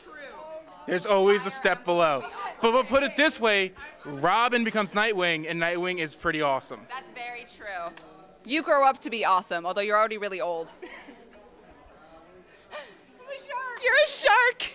There's 0.87 1.07
always 1.07 1.47
a 1.47 1.51
step 1.51 1.85
below. 1.85 2.25
But, 2.61 2.73
but 2.73 2.89
put 2.89 3.03
it 3.03 3.17
this 3.17 3.41
way 3.41 3.73
Robin 4.05 4.65
becomes 4.65 4.93
Nightwing, 4.93 5.51
and 5.51 5.61
Nightwing 5.61 5.99
is 5.99 6.15
pretty 6.15 6.43
awesome. 6.43 6.81
That's 6.89 7.11
very 7.13 7.47
true. 7.57 7.93
You 8.45 8.63
grow 8.63 8.87
up 8.87 9.01
to 9.03 9.11
be 9.11 9.25
awesome, 9.25 9.65
although 9.65 9.81
you're 9.81 9.97
already 9.97 10.19
really 10.19 10.41
old. 10.41 10.73
I'm 10.83 10.89
a 13.29 13.39
shark. 13.47 13.83
You're 13.83 13.95
a 14.05 14.09
shark. 14.09 14.71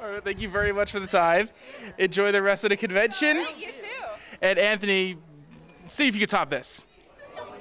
All 0.00 0.10
right, 0.10 0.24
thank 0.24 0.40
you 0.40 0.48
very 0.48 0.72
much 0.72 0.90
for 0.90 1.00
the 1.00 1.06
time. 1.06 1.50
Enjoy 1.98 2.32
the 2.32 2.42
rest 2.42 2.64
of 2.64 2.70
the 2.70 2.76
convention. 2.76 3.44
Thank 3.44 3.60
You 3.60 3.72
too. 3.72 3.86
And 4.40 4.58
Anthony, 4.58 5.16
see 5.86 6.08
if 6.08 6.14
you 6.14 6.20
can 6.20 6.28
top 6.28 6.50
this. 6.50 6.84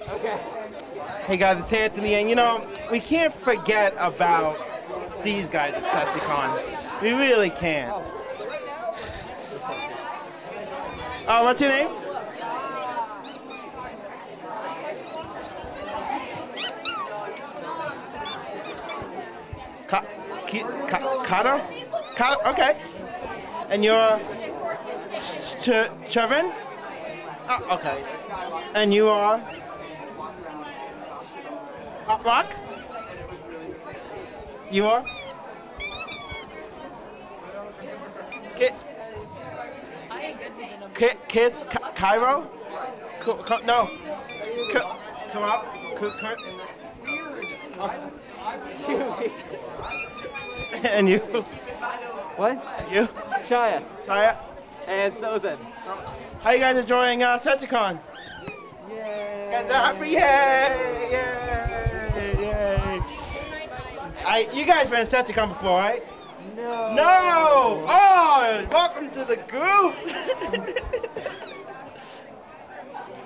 Okay. 0.10 0.40
Hey 1.26 1.38
guys, 1.38 1.60
it's 1.60 1.72
Anthony, 1.72 2.16
and 2.16 2.28
you 2.30 2.36
know, 2.36 2.68
we 2.90 3.00
can't 3.00 3.34
forget 3.34 3.94
about 3.98 4.58
these 5.24 5.48
guys 5.48 5.74
at 5.74 5.84
SetsuCon. 5.86 7.02
We 7.02 7.12
really 7.14 7.50
can't. 7.50 7.94
Oh, 11.28 11.44
what's 11.44 11.62
your 11.62 11.70
name? 11.70 11.88
Ka- 19.88 20.06
Kata? 21.24 21.66
Kata? 22.16 22.50
Okay. 22.50 22.78
And 23.70 23.84
you're 23.84 24.20
Ch- 25.14 25.92
Chevin? 26.08 26.52
Oh, 26.52 27.48
ah, 27.48 27.76
okay. 27.76 28.04
And 28.74 28.94
you 28.94 29.08
are? 29.10 29.42
Rock? 32.26 32.54
You 34.72 34.88
are? 34.88 35.04
Ki- 38.56 38.70
Ki- 40.96 41.18
Kiss 41.28 41.54
Ca- 41.70 41.92
Cairo? 41.94 42.50
Co- 43.20 43.36
co- 43.36 43.60
no. 43.66 43.86
Co- 44.72 44.96
come 45.34 45.44
up. 45.44 45.66
Co- 45.98 46.10
co- 46.10 46.36
and 50.84 51.10
you? 51.10 51.18
What? 52.38 52.64
You? 52.92 53.08
Shia. 53.50 53.84
Shia? 54.08 54.36
And 54.88 55.14
Sozin. 55.16 55.58
How 56.42 56.52
you 56.52 56.60
guys 56.60 56.78
enjoying 56.78 57.24
uh, 57.24 57.38
SetsuCon? 57.38 58.00
Yay. 58.90 59.50
Guys 59.52 59.70
are 59.70 59.94
happy? 59.94 60.10
Yay! 60.10 61.10
Yay! 61.12 61.41
I, 64.32 64.48
you 64.54 64.66
guys 64.66 64.90
been 64.90 65.06
set 65.06 65.26
to 65.26 65.34
SetsuCon 65.34 65.50
before, 65.50 65.78
right? 65.78 66.02
No. 66.56 66.94
No! 66.96 67.84
Oh, 67.86 68.66
welcome 68.72 69.12
to 69.12 69.26
the 69.26 69.36
group. 69.36 69.94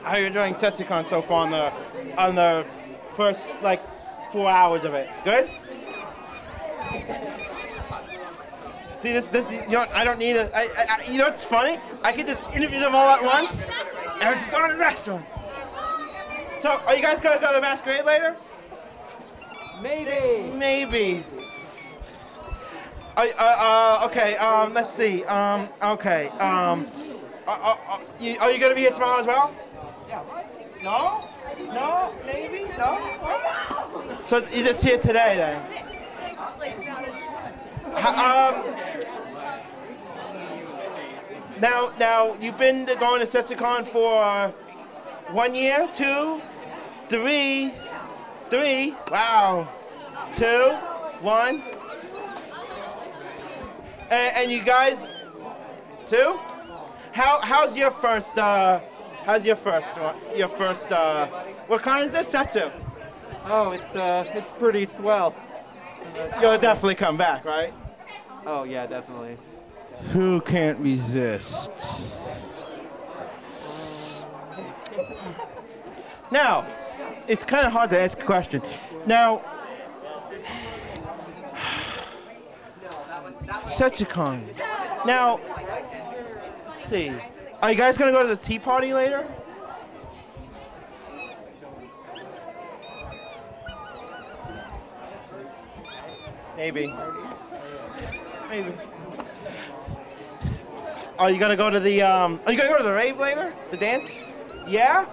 How 0.01 0.13
are 0.13 0.19
you 0.19 0.25
enjoying 0.25 0.55
SetsuCon 0.55 1.05
so 1.05 1.21
far 1.21 1.45
on 1.45 1.51
the 1.51 1.71
on 2.19 2.33
the 2.33 2.65
first 3.13 3.47
like 3.61 3.83
four 4.31 4.49
hours 4.49 4.83
of 4.83 4.95
it? 4.95 5.07
Good. 5.23 5.47
See 8.97 9.13
this 9.13 9.27
this 9.27 9.51
you 9.51 9.67
know 9.69 9.85
I 9.93 10.03
don't 10.03 10.17
need 10.17 10.37
a 10.37 10.49
I, 10.57 10.61
I, 10.63 10.69
I- 10.89 11.03
you 11.11 11.19
know 11.19 11.25
what's 11.25 11.43
funny? 11.43 11.77
I 12.03 12.13
could 12.13 12.25
just 12.25 12.43
interview 12.51 12.79
them 12.79 12.95
all 12.95 13.07
at 13.09 13.23
once 13.23 13.69
and 14.21 14.35
we 14.35 14.41
could 14.41 14.51
go 14.51 14.65
to 14.65 14.73
the 14.73 14.79
next 14.79 15.07
one. 15.07 15.23
So 16.63 16.81
are 16.87 16.95
you 16.95 17.03
guys 17.03 17.21
gonna 17.21 17.39
go 17.39 17.49
to 17.49 17.53
the 17.53 17.61
masquerade 17.61 18.05
later? 18.05 18.35
Maybe. 19.81 20.51
Maybe. 20.57 21.23
Uh, 23.17 23.25
uh, 23.37 23.41
uh, 23.41 24.07
okay, 24.07 24.35
um, 24.37 24.73
let's 24.73 24.93
see. 24.93 25.23
Um, 25.25 25.69
okay, 25.81 26.27
um, 26.39 26.85
uh, 27.47 27.51
uh, 27.51 27.77
uh, 27.87 27.99
you, 28.19 28.37
are 28.39 28.51
you 28.51 28.59
gonna 28.59 28.75
be 28.75 28.81
here 28.81 28.91
tomorrow 28.91 29.19
as 29.19 29.27
well? 29.27 29.55
Yeah. 30.09 30.21
No? 30.83 31.27
No? 31.73 32.13
Maybe? 32.25 32.65
No? 32.77 32.99
So 34.23 34.39
you're 34.51 34.65
just 34.65 34.83
here 34.83 34.97
today 34.97 35.37
then? 35.37 35.85
Um, 37.95 38.75
now, 41.61 41.93
now 41.97 42.35
you've 42.41 42.57
been 42.57 42.85
going 42.85 43.25
to 43.25 43.25
SetsuCon 43.25 43.87
for 43.87 44.21
uh, 44.21 44.51
one 45.31 45.55
year, 45.55 45.87
two, 45.93 46.41
three, 47.07 47.73
three. 48.49 48.95
Wow, 49.11 49.67
two, 50.33 50.71
one. 51.21 51.61
And, 54.09 54.35
and 54.37 54.51
you 54.51 54.63
guys, 54.63 55.15
two? 56.05 56.39
How 57.11 57.39
how's 57.41 57.75
your 57.75 57.91
first? 57.91 58.37
Uh, 58.37 58.81
how's 59.23 59.45
your 59.45 59.55
first 59.55 59.97
one? 59.97 60.15
Your 60.35 60.49
first? 60.49 60.91
Uh, 60.91 61.27
what 61.67 61.81
kind 61.81 62.05
is 62.05 62.11
this 62.11 62.27
Setsu? 62.27 62.69
Oh, 63.45 63.71
it's 63.71 63.83
uh, 63.95 64.23
it's 64.33 64.47
pretty 64.59 64.87
swell. 64.97 65.33
You'll 66.41 66.57
definitely 66.57 66.95
come 66.95 67.17
back, 67.17 67.45
right? 67.45 67.73
Oh 68.45 68.63
yeah, 68.63 68.85
definitely. 68.85 69.37
Who 70.11 70.41
can't 70.41 70.77
resist? 70.79 71.71
Now, 76.31 76.67
it's 77.27 77.45
kind 77.45 77.65
of 77.65 77.73
hard 77.73 77.89
to 77.91 77.99
ask 77.99 78.19
a 78.19 78.25
question. 78.25 78.61
Now, 79.05 79.41
SetsuCon. 83.65 84.55
Now, 85.05 85.39
let's 86.67 86.83
see. 86.83 87.13
Are 87.61 87.71
you 87.71 87.77
guys 87.77 87.97
gonna 87.97 88.11
go 88.11 88.21
to 88.21 88.27
the 88.27 88.35
tea 88.35 88.59
party 88.59 88.93
later? 88.93 89.25
Maybe. 96.57 96.93
Maybe. 98.49 98.73
Are 101.17 101.29
you 101.29 101.39
gonna 101.39 101.55
go 101.55 101.69
to 101.69 101.79
the 101.79 102.01
um? 102.01 102.39
Are 102.45 102.51
you 102.51 102.57
gonna 102.57 102.69
go 102.69 102.77
to 102.77 102.83
the 102.83 102.93
rave 102.93 103.17
later? 103.17 103.53
The 103.71 103.77
dance? 103.77 104.19
Yeah. 104.67 105.05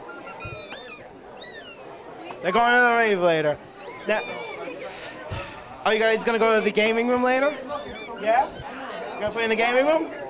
They're 2.42 2.50
going 2.50 2.74
to 2.74 2.80
the 2.80 2.96
rave 2.96 3.20
later. 3.20 3.56
Now, 4.08 4.20
are 5.84 5.94
you 5.94 6.00
guys 6.00 6.24
gonna 6.24 6.38
go 6.38 6.58
to 6.58 6.64
the 6.64 6.72
gaming 6.72 7.06
room 7.06 7.22
later? 7.22 7.56
Yeah. 8.20 8.48
You 9.14 9.20
gonna 9.20 9.32
play 9.32 9.44
in 9.44 9.50
the 9.50 9.56
gaming 9.56 9.86
room? 9.86 10.10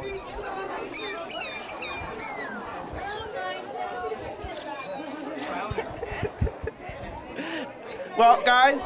Well, 8.15 8.43
guys, 8.43 8.83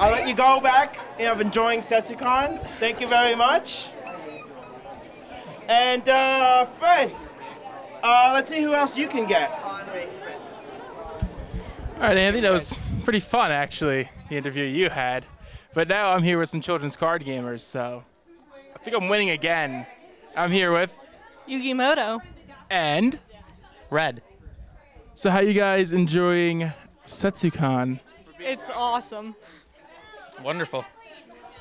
I'll 0.00 0.12
let 0.12 0.26
you 0.26 0.34
go 0.34 0.60
back. 0.60 0.98
You 1.18 1.26
know, 1.26 1.38
enjoying 1.38 1.80
SetsuCon. 1.80 2.66
Thank 2.78 2.98
you 3.02 3.06
very 3.06 3.34
much. 3.34 3.90
And 5.68 6.08
uh, 6.08 6.64
Fred, 6.64 7.14
uh, 8.02 8.30
let's 8.32 8.48
see 8.48 8.62
who 8.62 8.72
else 8.72 8.96
you 8.96 9.08
can 9.08 9.26
get. 9.26 9.50
All 12.00 12.06
right, 12.06 12.16
Andy, 12.16 12.40
that 12.40 12.50
was 12.50 12.82
pretty 13.04 13.20
fun, 13.20 13.50
actually, 13.50 14.08
the 14.30 14.36
interview 14.38 14.64
you 14.64 14.88
had. 14.88 15.26
But 15.74 15.86
now 15.86 16.12
I'm 16.12 16.22
here 16.22 16.38
with 16.38 16.48
some 16.48 16.62
children's 16.62 16.96
card 16.96 17.22
gamers, 17.22 17.60
so 17.60 18.02
I 18.74 18.78
think 18.78 18.96
I'm 18.96 19.10
winning 19.10 19.28
again. 19.28 19.86
I'm 20.34 20.50
here 20.50 20.72
with 20.72 20.94
Yugi 21.46 21.74
Muto. 21.74 22.22
and 22.70 23.18
Red. 23.90 24.22
So 25.14 25.28
how 25.28 25.40
you 25.40 25.52
guys 25.52 25.92
enjoying 25.92 26.72
Setsucon? 27.04 28.00
It's 28.38 28.70
awesome. 28.74 29.36
Wonderful. 30.42 30.86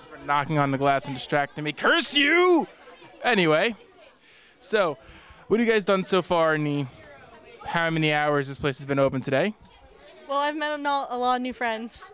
For 0.10 0.26
knocking 0.26 0.58
on 0.58 0.72
the 0.72 0.78
glass 0.78 1.06
and 1.06 1.16
distracting 1.16 1.66
me. 1.66 1.74
Curse 1.74 2.16
you! 2.16 2.66
Anyway, 3.26 3.76
so 4.62 4.98
what 5.48 5.60
have 5.60 5.68
you 5.68 5.74
guys 5.74 5.84
done 5.84 6.02
so 6.02 6.22
far 6.22 6.56
in 6.56 6.64
the 6.64 6.86
how 7.66 7.90
many 7.90 8.14
hours 8.14 8.48
this 8.48 8.58
place 8.58 8.78
has 8.78 8.86
been 8.86 9.00
open 9.00 9.20
today? 9.20 9.54
Well, 10.30 10.38
I've 10.38 10.56
met 10.56 10.80
a 10.80 11.18
lot 11.18 11.38
of 11.38 11.42
new 11.42 11.54
friends. 11.54 12.12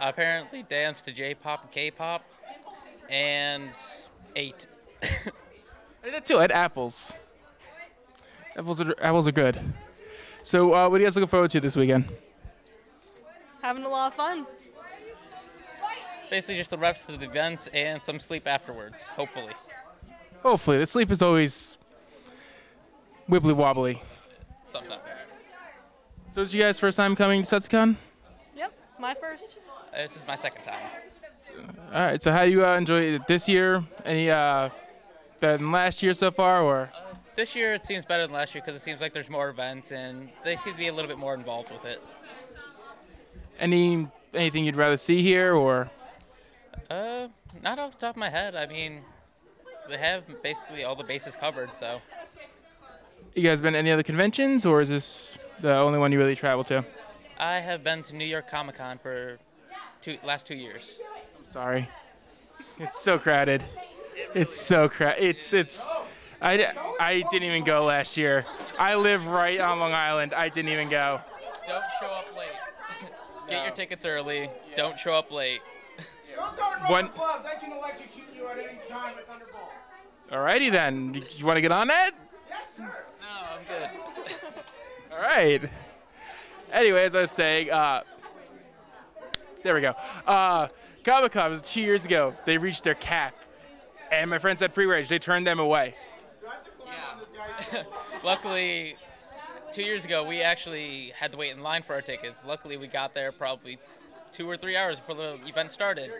Apparently 0.00 0.62
danced 0.62 1.04
to 1.04 1.12
J-pop 1.12 1.64
and 1.64 1.70
K-pop, 1.70 2.24
and 3.10 3.70
ate. 4.34 4.66
I 5.02 6.10
did 6.10 6.24
too. 6.24 6.38
I 6.38 6.42
had 6.42 6.52
apples. 6.52 7.12
Apples 8.56 8.80
are 8.80 8.94
apples 9.02 9.28
are 9.28 9.32
good. 9.32 9.60
So 10.42 10.72
uh, 10.72 10.88
what 10.88 10.96
are 10.96 11.00
you 11.00 11.06
guys 11.06 11.14
looking 11.14 11.28
forward 11.28 11.50
to 11.50 11.60
this 11.60 11.76
weekend? 11.76 12.08
Having 13.60 13.84
a 13.84 13.90
lot 13.90 14.12
of 14.12 14.16
fun. 14.16 14.46
Basically, 16.30 16.56
just 16.56 16.70
the 16.70 16.78
rest 16.78 17.10
of 17.10 17.20
the 17.20 17.26
events 17.26 17.66
and 17.74 18.02
some 18.02 18.18
sleep 18.18 18.46
afterwards. 18.46 19.08
Hopefully. 19.08 19.52
Hopefully, 20.42 20.78
the 20.78 20.86
sleep 20.86 21.10
is 21.10 21.20
always 21.20 21.76
wibbly 23.28 23.52
wobbly. 23.52 24.00
Sometimes. 24.68 25.02
So 26.32 26.42
is 26.42 26.54
you 26.54 26.62
guys 26.62 26.78
first 26.78 26.96
time 26.96 27.16
coming 27.16 27.42
to 27.42 27.48
Setsucon? 27.56 27.96
Yep, 28.54 28.72
my 29.00 29.14
first. 29.14 29.58
This 29.92 30.16
is 30.16 30.24
my 30.26 30.36
second 30.36 30.62
time. 30.62 30.78
All 31.92 32.00
right. 32.00 32.22
So 32.22 32.30
how 32.30 32.44
do 32.44 32.52
you 32.52 32.64
uh, 32.64 32.76
enjoy 32.76 33.14
it 33.14 33.26
this 33.26 33.48
year? 33.48 33.82
Any 34.04 34.30
uh, 34.30 34.70
better 35.40 35.58
than 35.58 35.72
last 35.72 36.02
year 36.02 36.14
so 36.14 36.30
far, 36.30 36.62
or 36.62 36.90
This 37.34 37.56
year 37.56 37.74
it 37.74 37.84
seems 37.84 38.04
better 38.04 38.22
than 38.22 38.32
last 38.32 38.54
year 38.54 38.62
because 38.64 38.80
it 38.80 38.84
seems 38.84 39.00
like 39.00 39.12
there's 39.12 39.30
more 39.30 39.48
events 39.48 39.90
and 39.90 40.28
they 40.44 40.54
seem 40.54 40.74
to 40.74 40.78
be 40.78 40.86
a 40.86 40.92
little 40.92 41.08
bit 41.08 41.18
more 41.18 41.34
involved 41.34 41.70
with 41.72 41.84
it. 41.84 42.00
any 43.58 44.06
anything 44.32 44.64
you'd 44.64 44.76
rather 44.76 44.96
see 44.96 45.22
here, 45.22 45.54
or 45.54 45.90
Uh, 46.88 47.26
not 47.62 47.80
off 47.80 47.92
the 47.98 48.06
top 48.06 48.14
of 48.14 48.20
my 48.20 48.30
head. 48.30 48.54
I 48.54 48.66
mean, 48.66 49.00
they 49.88 49.98
have 49.98 50.22
basically 50.42 50.84
all 50.84 50.94
the 50.94 51.04
bases 51.04 51.34
covered, 51.34 51.74
so. 51.74 52.00
you 53.34 53.42
guys 53.42 53.60
been 53.60 53.72
to 53.72 53.78
any 53.80 53.90
other 53.90 54.04
conventions, 54.04 54.64
or 54.64 54.80
is 54.80 54.88
this 54.88 55.36
the 55.60 55.76
only 55.76 55.98
one 55.98 56.12
you 56.12 56.18
really 56.18 56.36
travel 56.36 56.64
to? 56.64 56.84
I 57.38 57.54
have 57.56 57.82
been 57.82 58.02
to 58.04 58.16
New 58.16 58.24
York 58.24 58.50
Comic 58.50 58.76
Con 58.76 58.98
for 58.98 59.38
two 60.00 60.18
last 60.24 60.46
two 60.46 60.54
years. 60.54 61.00
I'm 61.38 61.46
sorry. 61.46 61.88
It's 62.78 63.00
so 63.00 63.18
crowded. 63.18 63.62
It's 64.34 64.58
so 64.58 64.88
crowded. 64.88 65.22
It's 65.24 65.52
it's. 65.52 65.86
I, 66.42 66.72
I 66.98 67.22
didn't 67.30 67.48
even 67.48 67.64
go 67.64 67.84
last 67.84 68.16
year. 68.16 68.46
I 68.78 68.94
live 68.94 69.26
right 69.26 69.60
on 69.60 69.78
Long 69.78 69.92
Island. 69.92 70.32
I 70.32 70.48
didn't 70.48 70.70
even 70.70 70.88
go. 70.88 71.20
Don't 71.66 71.84
show 72.00 72.12
up 72.12 72.34
late. 72.36 72.52
Get 73.48 73.64
your 73.64 73.74
tickets 73.74 74.06
early. 74.06 74.48
Don't 74.74 74.98
show 74.98 75.12
up 75.14 75.30
late. 75.30 75.60
When- 76.88 77.08
gloves. 77.08 77.46
I 77.46 77.56
can 77.56 77.72
electrocute 77.72 78.24
you 78.34 78.46
at 78.48 78.58
any 78.58 78.78
time 78.88 79.18
at 79.18 79.26
Thunderbolt. 79.26 79.70
Alrighty 80.30 80.72
then. 80.72 81.14
You, 81.14 81.22
you 81.36 81.44
want 81.44 81.58
to 81.58 81.60
get 81.60 81.72
on 81.72 81.88
that? 81.88 82.12
Yes, 82.48 82.60
sir. 82.76 82.84
No, 83.20 83.58
I'm 83.58 83.64
good. 83.66 84.54
All 85.12 85.18
right. 85.18 85.60
Anyway, 86.72 87.02
as 87.04 87.14
I 87.14 87.22
was 87.22 87.30
saying, 87.32 87.70
uh, 87.70 88.02
there 89.62 89.74
we 89.74 89.80
go. 89.80 89.94
Uh, 90.26 90.68
Comic 91.04 91.32
Con 91.32 91.50
was 91.50 91.62
two 91.62 91.80
years 91.80 92.04
ago. 92.04 92.34
They 92.44 92.58
reached 92.58 92.84
their 92.84 92.94
cap, 92.94 93.34
and 94.12 94.30
my 94.30 94.38
friends 94.38 94.62
at 94.62 94.72
pre-rage. 94.72 95.08
They 95.08 95.18
turned 95.18 95.46
them 95.46 95.58
away. 95.58 95.96
Yeah. 96.86 97.82
Luckily, 98.24 98.96
two 99.72 99.82
years 99.82 100.04
ago 100.04 100.24
we 100.24 100.42
actually 100.42 101.12
had 101.18 101.32
to 101.32 101.38
wait 101.38 101.50
in 101.50 101.62
line 101.62 101.82
for 101.82 101.94
our 101.94 102.02
tickets. 102.02 102.44
Luckily, 102.46 102.76
we 102.76 102.86
got 102.86 103.14
there 103.14 103.32
probably 103.32 103.78
two 104.30 104.48
or 104.48 104.56
three 104.56 104.76
hours 104.76 105.00
before 105.00 105.16
the 105.16 105.38
event 105.46 105.72
started, 105.72 106.12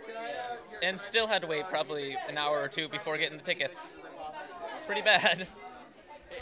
and 0.82 1.00
still 1.00 1.28
had 1.28 1.42
to 1.42 1.49
wait 1.49 1.64
probably 1.68 2.16
an 2.28 2.37
hour 2.37 2.61
or 2.61 2.68
two 2.68 2.88
before 2.88 3.16
getting 3.18 3.38
the 3.38 3.44
tickets. 3.44 3.97
It's 4.76 4.87
pretty 4.87 5.02
bad. 5.02 5.47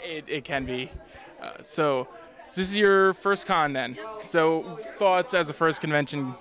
It, 0.03 0.25
it 0.27 0.43
can 0.43 0.65
be. 0.65 0.91
Uh, 1.41 1.51
so, 1.61 2.07
so 2.49 2.61
this 2.61 2.69
is 2.69 2.75
your 2.77 3.13
first 3.13 3.45
con 3.45 3.73
then. 3.73 3.97
So 4.23 4.63
thoughts 4.97 5.33
as 5.33 5.49
a 5.49 5.53
first 5.53 5.81
convention? 5.81 6.33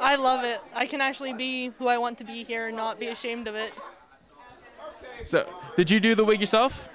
I 0.00 0.16
love 0.16 0.44
it. 0.44 0.60
I 0.74 0.86
can 0.86 1.00
actually 1.00 1.32
be 1.32 1.68
who 1.78 1.88
I 1.88 1.98
want 1.98 2.18
to 2.18 2.24
be 2.24 2.44
here 2.44 2.68
and 2.68 2.76
not 2.76 2.98
be 2.98 3.08
ashamed 3.08 3.46
of 3.48 3.54
it. 3.54 3.72
So 5.24 5.48
did 5.76 5.90
you 5.90 6.00
do 6.00 6.14
the 6.14 6.24
wig 6.24 6.40
yourself? 6.40 6.88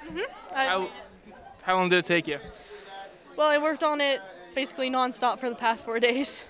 I, 0.53 0.65
How, 0.65 0.89
how 1.63 1.75
long 1.75 1.89
did 1.89 1.99
it 1.99 2.05
take 2.05 2.27
you? 2.27 2.39
well, 3.35 3.49
I 3.49 3.57
worked 3.57 3.83
on 3.83 4.01
it 4.01 4.19
basically 4.55 4.89
nonstop 4.89 5.39
for 5.39 5.49
the 5.49 5.55
past 5.55 5.85
four 5.85 5.99
days. 5.99 6.45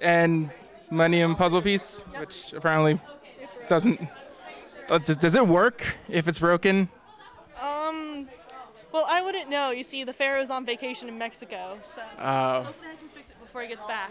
And 0.00 0.50
Millennium 0.90 1.36
puzzle 1.36 1.62
piece, 1.62 2.02
which 2.18 2.52
apparently 2.52 2.98
doesn't. 3.68 4.00
uh, 4.90 4.98
Does, 4.98 5.16
does 5.16 5.34
it 5.34 5.46
work 5.46 5.96
if 6.08 6.28
it's 6.28 6.38
broken? 6.38 6.88
Well, 8.96 9.04
I 9.10 9.20
wouldn't 9.20 9.50
know. 9.50 9.72
You 9.72 9.84
see, 9.84 10.04
the 10.04 10.14
Pharaoh's 10.14 10.48
on 10.48 10.64
vacation 10.64 11.06
in 11.06 11.18
Mexico, 11.18 11.78
so 11.82 12.00
Uh, 12.18 12.62
hopefully 12.62 12.88
I 12.90 12.96
can 12.96 13.08
fix 13.10 13.28
it 13.28 13.38
before 13.38 13.60
he 13.60 13.68
gets 13.68 13.84
back. 13.84 14.10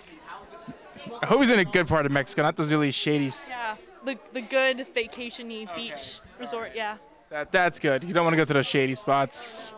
I 1.24 1.26
hope 1.26 1.40
he's 1.40 1.50
in 1.50 1.58
a 1.58 1.66
good 1.66 1.88
part 1.88 2.06
of 2.06 2.12
Mexico, 2.12 2.44
not 2.44 2.56
those 2.56 2.72
really 2.72 2.92
shady. 2.92 3.32
Yeah, 3.50 3.78
the 4.04 4.16
the 4.32 4.42
good 4.42 4.86
vacationy 4.96 5.74
beach 5.76 6.20
resort. 6.40 6.74
Yeah. 6.76 6.98
That, 7.32 7.52
that's 7.52 7.80
good. 7.80 8.04
You 8.04 8.14
don't 8.14 8.26
want 8.26 8.34
to 8.34 8.38
go 8.38 8.46
to 8.46 8.54
those 8.54 8.68
shady 8.68 8.94
spots. 8.94 9.72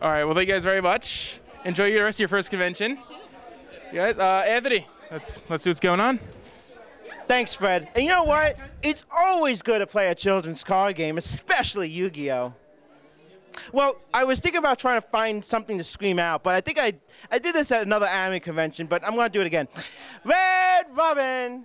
All 0.00 0.10
right. 0.12 0.22
Well, 0.22 0.34
thank 0.34 0.46
you 0.46 0.54
guys 0.54 0.62
very 0.62 0.80
much. 0.80 1.40
Enjoy 1.64 1.92
the 1.92 2.00
rest 2.00 2.18
of 2.18 2.20
your 2.20 2.28
first 2.28 2.50
convention. 2.50 2.98
You 3.92 3.98
guys, 3.98 4.16
uh, 4.16 4.44
Anthony, 4.46 4.86
let's 5.10 5.40
let's 5.48 5.64
see 5.64 5.70
what's 5.70 5.80
going 5.80 5.98
on. 5.98 6.20
Thanks, 7.26 7.52
Fred. 7.52 7.88
And 7.96 8.04
you 8.04 8.10
know 8.10 8.22
what? 8.22 8.56
It's 8.80 9.04
always 9.10 9.60
good 9.60 9.80
to 9.80 9.88
play 9.88 10.08
a 10.08 10.14
children's 10.14 10.62
card 10.62 10.94
game, 10.94 11.18
especially 11.18 11.88
Yu-Gi-Oh. 11.88 12.54
Well, 13.72 14.00
I 14.12 14.24
was 14.24 14.40
thinking 14.40 14.58
about 14.58 14.78
trying 14.78 15.00
to 15.00 15.06
find 15.08 15.44
something 15.44 15.78
to 15.78 15.84
scream 15.84 16.18
out, 16.18 16.42
but 16.42 16.54
I 16.54 16.60
think 16.60 16.78
I 16.78 16.94
I 17.30 17.38
did 17.38 17.54
this 17.54 17.72
at 17.72 17.82
another 17.82 18.06
anime 18.06 18.40
convention, 18.40 18.86
but 18.86 19.04
I'm 19.04 19.14
gonna 19.16 19.28
do 19.28 19.40
it 19.40 19.46
again. 19.46 19.68
Red 20.24 20.86
Robin. 20.92 21.64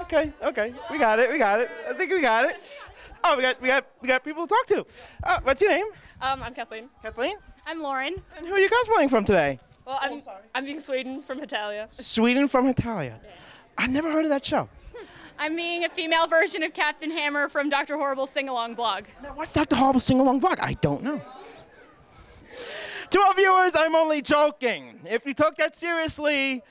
Okay, 0.00 0.32
okay, 0.42 0.74
we 0.90 0.96
got 0.98 1.18
it, 1.18 1.30
we 1.30 1.38
got 1.38 1.60
it. 1.60 1.68
I 1.88 1.92
think 1.92 2.10
we 2.10 2.22
got 2.22 2.46
it. 2.46 2.56
Oh, 3.22 3.36
we 3.36 3.42
got 3.42 3.60
we 3.60 3.68
got 3.68 3.84
we 4.00 4.08
got 4.08 4.24
people 4.24 4.46
to 4.46 4.54
talk 4.54 4.66
to. 4.66 4.86
Uh, 5.22 5.38
what's 5.42 5.60
your 5.60 5.70
name? 5.70 5.84
Um, 6.22 6.42
I'm 6.42 6.54
Kathleen. 6.54 6.88
Kathleen. 7.02 7.36
I'm 7.66 7.82
Lauren. 7.82 8.14
And 8.36 8.46
who 8.46 8.54
are 8.54 8.58
you 8.58 8.70
cosplaying 8.70 9.10
from 9.10 9.24
today? 9.24 9.58
Well, 9.84 9.98
I'm 10.00 10.22
I'm 10.54 10.64
being 10.64 10.80
Sweden 10.80 11.20
from 11.22 11.38
Hetalia. 11.40 11.88
Sweden 11.92 12.48
from 12.48 12.66
Hetalia. 12.66 13.20
I've 13.76 13.90
never 13.90 14.10
heard 14.10 14.24
of 14.24 14.30
that 14.30 14.44
show. 14.44 14.68
I'm 15.38 15.54
being 15.54 15.84
a 15.84 15.88
female 15.88 16.26
version 16.26 16.62
of 16.64 16.74
Captain 16.74 17.10
Hammer 17.10 17.48
from 17.48 17.68
Dr. 17.68 17.96
Horrible 17.96 18.26
Sing 18.26 18.48
Along 18.48 18.74
blog. 18.74 19.04
Now, 19.22 19.34
What's 19.34 19.52
Dr. 19.52 19.76
Horrible 19.76 20.00
sing 20.00 20.18
along 20.20 20.40
blog? 20.40 20.58
I 20.60 20.74
don't 20.74 21.02
know. 21.02 21.22
To 23.10 23.20
our 23.20 23.34
viewers, 23.34 23.72
I'm 23.76 23.94
only 23.94 24.20
joking. 24.20 25.00
If 25.04 25.24
you 25.24 25.34
took 25.34 25.56
that 25.56 25.76
seriously, 25.76 26.62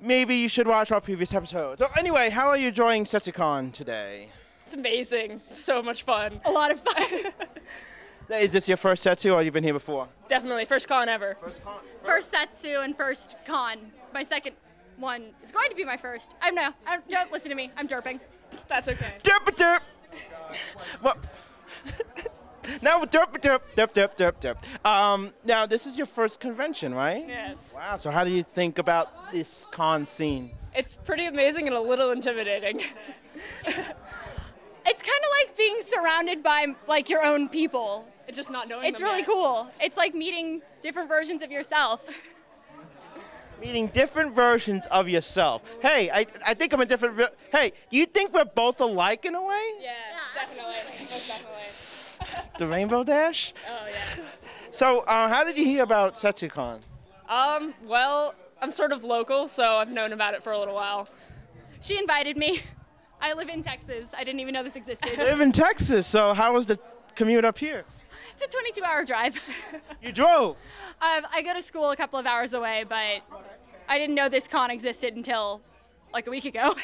maybe 0.00 0.36
you 0.36 0.48
should 0.48 0.66
watch 0.68 0.92
our 0.92 1.00
previous 1.00 1.34
episodes. 1.34 1.80
So 1.80 1.88
anyway, 1.98 2.30
how 2.30 2.48
are 2.48 2.56
you 2.56 2.68
enjoying 2.68 3.04
SetsuCon 3.04 3.72
today? 3.72 4.28
It's 4.64 4.74
amazing. 4.74 5.42
So 5.50 5.82
much 5.82 6.04
fun. 6.04 6.40
A 6.44 6.50
lot 6.50 6.70
of 6.70 6.80
fun. 6.80 7.32
Is 8.30 8.52
this 8.52 8.68
your 8.68 8.76
first 8.76 9.02
Setsu 9.02 9.32
or 9.32 9.42
you've 9.42 9.52
been 9.52 9.64
here 9.64 9.72
before? 9.72 10.06
Definitely 10.28 10.64
first 10.64 10.86
con 10.86 11.08
ever. 11.08 11.36
First 11.40 11.64
con, 11.64 11.74
first 12.04 12.30
Setsu 12.30 12.80
and 12.82 12.96
first 12.96 13.34
con. 13.44 13.78
It's 13.98 14.12
my 14.14 14.22
second 14.22 14.54
one. 15.00 15.30
It's 15.42 15.52
going 15.52 15.70
to 15.70 15.76
be 15.76 15.84
my 15.84 15.96
first. 15.96 16.34
I 16.40 16.50
know. 16.50 16.70
I 16.86 16.96
don't, 16.96 17.08
don't 17.08 17.32
listen 17.32 17.48
to 17.50 17.54
me. 17.54 17.70
I'm 17.76 17.88
derping. 17.88 18.20
That's 18.68 18.88
okay. 18.88 19.14
Derp 19.22 19.44
derp. 19.56 19.80
Well, 21.02 21.16
now 22.82 23.00
derp 23.04 23.32
derp 23.40 23.60
derp 23.76 23.92
derp 23.94 24.16
derp 24.16 24.40
derp. 24.40 24.86
Um, 24.88 25.32
now 25.44 25.66
this 25.66 25.86
is 25.86 25.96
your 25.96 26.06
first 26.06 26.40
convention, 26.40 26.94
right? 26.94 27.24
Yes. 27.26 27.74
Wow. 27.76 27.96
So 27.96 28.10
how 28.10 28.24
do 28.24 28.30
you 28.30 28.42
think 28.42 28.78
about 28.78 29.32
this 29.32 29.66
con 29.70 30.04
scene? 30.06 30.50
It's 30.74 30.94
pretty 30.94 31.26
amazing 31.26 31.66
and 31.66 31.76
a 31.76 31.80
little 31.80 32.10
intimidating. 32.10 32.80
It's 34.86 35.02
kind 35.02 35.22
of 35.24 35.30
like 35.48 35.56
being 35.56 35.76
surrounded 35.82 36.42
by 36.42 36.66
like 36.88 37.08
your 37.08 37.22
own 37.24 37.48
people. 37.48 38.06
It's 38.26 38.36
just 38.36 38.50
not 38.50 38.66
knowing 38.68 38.86
It's 38.88 38.98
them 38.98 39.06
really 39.08 39.18
yet. 39.20 39.26
cool. 39.28 39.68
It's 39.80 39.96
like 39.96 40.14
meeting 40.14 40.62
different 40.82 41.08
versions 41.08 41.42
of 41.42 41.50
yourself. 41.50 42.00
meeting 43.60 43.88
different 43.88 44.34
versions 44.34 44.86
of 44.86 45.08
yourself. 45.08 45.62
Hey, 45.80 46.10
I, 46.10 46.26
I 46.46 46.54
think 46.54 46.72
I'm 46.72 46.80
a 46.80 46.86
different. 46.86 47.14
Ver- 47.14 47.30
hey, 47.52 47.72
you 47.90 48.06
think 48.06 48.32
we're 48.32 48.44
both 48.44 48.80
alike 48.80 49.24
in 49.24 49.34
a 49.34 49.42
way? 49.44 49.70
Yeah, 49.80 49.92
definitely. 50.34 50.74
Most 50.74 51.28
definitely. 51.28 52.46
The 52.58 52.66
Rainbow 52.66 53.02
Dash. 53.02 53.54
Oh 53.68 53.86
yeah. 53.88 54.24
So, 54.70 55.00
uh, 55.00 55.28
how 55.28 55.42
did 55.42 55.56
you 55.56 55.64
hear 55.64 55.82
about 55.82 56.14
Setsucon? 56.14 56.80
Um, 57.28 57.72
well, 57.84 58.34
I'm 58.60 58.72
sort 58.72 58.92
of 58.92 59.02
local, 59.04 59.48
so 59.48 59.76
I've 59.76 59.90
known 59.90 60.12
about 60.12 60.34
it 60.34 60.42
for 60.42 60.52
a 60.52 60.58
little 60.58 60.74
while. 60.74 61.08
She 61.80 61.98
invited 61.98 62.36
me. 62.36 62.60
I 63.22 63.32
live 63.32 63.48
in 63.48 63.62
Texas. 63.62 64.06
I 64.16 64.24
didn't 64.24 64.40
even 64.40 64.52
know 64.54 64.62
this 64.62 64.76
existed. 64.76 65.18
I 65.18 65.24
live 65.24 65.40
in 65.40 65.52
Texas, 65.52 66.06
so 66.06 66.34
how 66.34 66.52
was 66.52 66.66
the 66.66 66.78
commute 67.14 67.44
up 67.44 67.58
here? 67.58 67.84
It's 68.42 68.54
a 68.54 68.58
22 68.58 68.84
hour 68.84 69.04
drive. 69.04 69.38
You 70.02 70.12
drove. 70.12 70.56
um, 71.02 71.26
I 71.30 71.42
go 71.44 71.52
to 71.52 71.60
school 71.60 71.90
a 71.90 71.96
couple 71.96 72.18
of 72.18 72.24
hours 72.24 72.54
away, 72.54 72.86
but 72.88 73.20
I 73.86 73.98
didn't 73.98 74.14
know 74.14 74.30
this 74.30 74.48
con 74.48 74.70
existed 74.70 75.14
until 75.14 75.60
like 76.10 76.26
a 76.26 76.30
week 76.30 76.46
ago. 76.46 76.74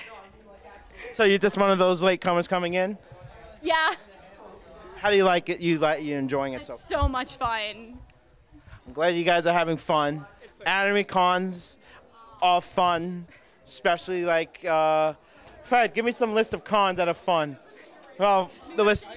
So 1.14 1.25
you're 1.25 1.38
just 1.38 1.57
one 1.57 1.71
of 1.71 1.79
those 1.79 2.03
latecomers 2.03 2.47
coming 2.47 2.75
in. 2.75 2.99
yeah, 3.62 3.92
How 4.97 5.09
do 5.09 5.16
you 5.16 5.25
like 5.25 5.49
it? 5.49 5.61
You 5.61 5.79
like 5.79 6.03
you 6.03 6.16
enjoying 6.16 6.53
it 6.53 6.64
so? 6.66 6.77
so 6.77 7.09
much 7.09 7.37
fun. 7.37 7.99
I'm 8.87 8.92
glad 8.92 9.09
you 9.14 9.25
guys 9.25 9.47
are 9.47 9.55
having 9.55 9.79
fun. 9.79 10.27
Anime 10.66 11.05
cons 11.05 11.79
are 12.42 12.61
fun, 12.61 13.27
especially 13.64 14.27
like 14.27 14.62
uh, 14.66 15.14
Fred. 15.64 15.95
Give 15.95 16.05
me 16.05 16.12
some 16.12 16.35
list 16.35 16.53
of 16.53 16.64
cons 16.64 16.99
that 16.99 17.09
are 17.09 17.14
fun. 17.14 17.57
Well, 18.19 18.51
the 18.77 18.85
list. 18.85 19.11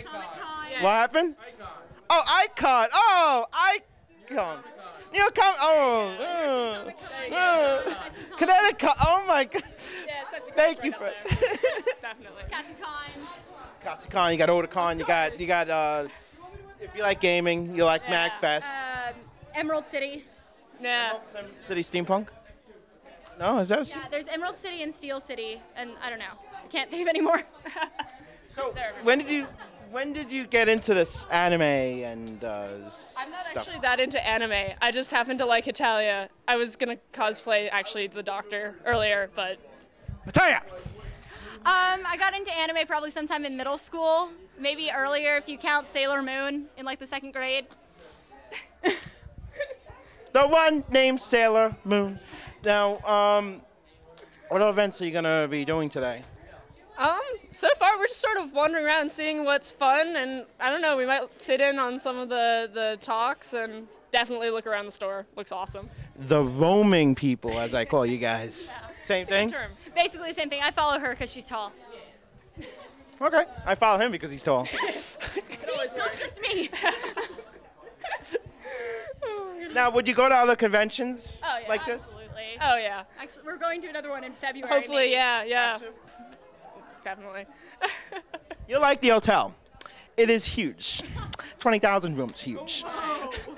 What 0.81 0.91
happened? 0.91 1.35
Oh, 2.09 2.23
Icon. 2.43 2.89
Oh, 2.93 3.45
Icon. 3.53 4.59
You 5.13 5.19
know, 5.19 5.29
come. 5.31 5.55
Oh, 5.59 6.91
uh, 7.31 7.35
uh, 7.35 7.95
Connecticut. 8.37 8.91
Oh 9.03 9.23
my 9.27 9.45
God. 9.45 9.63
Thank 10.55 10.83
you, 10.83 10.91
Fred. 10.91 11.15
Definitely. 12.01 12.43
Katsucon. 13.83 14.31
You 14.31 14.37
got 14.37 14.49
Otakon. 14.49 14.99
You 14.99 15.05
got 15.05 15.39
you 15.39 15.47
got. 15.47 15.69
Uh, 15.69 16.07
if 16.79 16.95
you 16.95 17.01
like 17.01 17.19
gaming, 17.19 17.75
you 17.75 17.85
like 17.85 18.03
MagFest. 18.03 18.65
Um, 18.65 19.15
Emerald 19.55 19.87
City. 19.87 20.25
Yeah. 20.81 21.17
City 21.61 21.83
Steampunk. 21.83 22.27
No, 23.39 23.59
is 23.59 23.69
that? 23.69 23.79
A 23.79 23.89
Yeah, 23.89 24.07
there's 24.11 24.27
Emerald 24.27 24.57
City 24.57 24.83
and 24.83 24.93
Steel 24.93 25.19
City, 25.19 25.61
and 25.75 25.91
I 26.03 26.09
don't 26.09 26.19
know. 26.19 26.25
I 26.53 26.67
can't 26.67 26.89
think 26.89 27.01
of 27.01 27.07
any 27.07 27.21
more. 27.21 27.41
So 28.49 28.73
when 29.03 29.19
did 29.19 29.29
you 29.29 29.47
when 29.91 30.13
did 30.13 30.31
you 30.31 30.45
get 30.47 30.69
into 30.69 30.93
this 30.93 31.25
anime 31.25 31.61
and 31.61 32.43
uh, 32.43 32.67
s- 32.85 33.15
I'm 33.17 33.31
not 33.31 33.43
stuff? 33.43 33.57
actually 33.67 33.79
that 33.81 33.99
into 33.99 34.25
anime. 34.25 34.73
I 34.81 34.91
just 34.91 35.11
happen 35.11 35.37
to 35.39 35.45
like 35.45 35.65
Hetalia. 35.65 36.29
I 36.47 36.55
was 36.55 36.75
gonna 36.75 36.97
cosplay 37.13 37.69
actually 37.71 38.07
the 38.07 38.23
Doctor 38.23 38.75
earlier, 38.85 39.29
but 39.35 39.57
Hetalia. 40.25 40.61
Um, 41.65 42.05
I 42.07 42.15
got 42.17 42.33
into 42.35 42.55
anime 42.55 42.87
probably 42.87 43.11
sometime 43.11 43.45
in 43.45 43.57
middle 43.57 43.77
school, 43.77 44.29
maybe 44.57 44.91
earlier 44.91 45.35
if 45.37 45.49
you 45.49 45.57
count 45.57 45.89
Sailor 45.91 46.21
Moon 46.21 46.67
in 46.77 46.85
like 46.85 46.99
the 46.99 47.07
second 47.07 47.33
grade. 47.33 47.65
The 50.31 50.45
one 50.47 50.83
named 50.91 51.19
Sailor 51.19 51.75
Moon. 51.83 52.19
Now, 52.63 52.99
um, 52.99 53.61
what 54.49 54.61
events 54.61 55.01
are 55.01 55.05
you 55.05 55.11
gonna 55.11 55.47
be 55.49 55.65
doing 55.65 55.89
today? 55.89 56.21
Um, 56.99 57.19
so 57.51 57.67
far 57.77 57.97
we're 57.97 58.07
just 58.07 58.21
sort 58.21 58.37
of 58.37 58.53
wandering 58.53 58.85
around, 58.85 59.11
seeing 59.11 59.45
what's 59.45 59.71
fun, 59.71 60.15
and 60.15 60.45
I 60.59 60.69
don't 60.69 60.81
know. 60.81 60.97
We 60.97 61.05
might 61.05 61.41
sit 61.41 61.61
in 61.61 61.79
on 61.79 61.97
some 61.97 62.17
of 62.17 62.29
the 62.29 62.69
the 62.71 62.97
talks 63.01 63.53
and 63.53 63.87
definitely 64.11 64.49
look 64.51 64.67
around 64.67 64.85
the 64.85 64.91
store. 64.91 65.25
Looks 65.35 65.51
awesome. 65.51 65.89
The 66.17 66.43
roaming 66.43 67.15
people, 67.15 67.57
as 67.57 67.73
I 67.73 67.85
call 67.85 68.05
you 68.05 68.17
guys. 68.17 68.71
Same 69.03 69.25
thing. 69.25 69.51
Basically 69.95 70.27
the 70.29 70.35
same 70.35 70.49
thing. 70.51 70.61
I 70.61 70.69
follow 70.69 70.99
her 70.99 71.11
because 71.11 71.31
she's 71.31 71.45
tall. 71.45 71.71
Okay, 73.19 73.43
I 73.65 73.73
follow 73.73 73.99
him 73.99 74.11
because 74.11 74.29
he's 74.31 74.43
tall. 74.43 74.67
it's 75.35 75.95
not 75.95 76.11
just 76.19 76.39
me. 76.41 76.69
now, 79.73 79.91
would 79.91 80.07
you 80.07 80.13
go 80.13 80.29
to 80.29 80.35
other 80.35 80.55
conventions 80.55 81.41
Oh 81.43 81.57
yeah, 81.61 81.67
like 81.67 81.85
this? 81.85 82.01
absolutely. 82.03 82.57
Oh 82.61 82.77
yeah. 82.77 83.03
Actually, 83.19 83.43
we're 83.45 83.57
going 83.57 83.81
to 83.81 83.87
another 83.87 84.09
one 84.09 84.23
in 84.23 84.33
February. 84.33 84.71
Hopefully, 84.71 84.97
maybe. 84.97 85.11
yeah, 85.13 85.43
yeah. 85.43 85.79
Definitely. 87.03 87.45
You're 88.67 88.79
like 88.79 89.01
the 89.01 89.09
hotel. 89.09 89.55
It 90.17 90.29
is 90.29 90.45
huge. 90.45 91.01
20,000 91.59 92.15
rooms, 92.17 92.41
huge. 92.41 92.83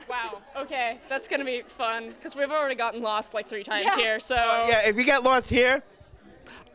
Wow. 0.08 0.42
Okay, 0.56 1.00
that's 1.10 1.28
gonna 1.28 1.46
be 1.46 1.62
fun 1.62 2.10
because 2.10 2.36
we've 2.36 2.52
already 2.52 2.76
gotten 2.76 3.02
lost 3.02 3.34
like 3.34 3.48
three 3.48 3.64
times 3.64 3.94
here. 3.96 4.20
So 4.20 4.36
Uh, 4.36 4.68
yeah, 4.70 4.88
if 4.88 4.96
you 4.96 5.04
get 5.04 5.24
lost 5.24 5.50
here, 5.50 5.82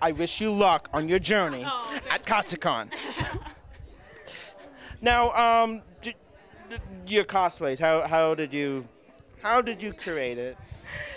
I 0.02 0.12
wish 0.12 0.40
you 0.40 0.52
luck 0.52 0.88
on 0.92 1.08
your 1.08 1.18
journey 1.18 1.64
Oh, 1.66 1.98
at 2.10 2.24
Katsucon. 2.24 2.90
now, 5.00 5.30
um, 5.32 5.82
your 7.06 7.24
cosplays. 7.24 7.78
How 7.78 8.06
how 8.06 8.34
did 8.34 8.52
you 8.52 8.88
how 9.42 9.60
did 9.60 9.82
you 9.82 9.92
create 9.92 10.38
it? 10.38 10.56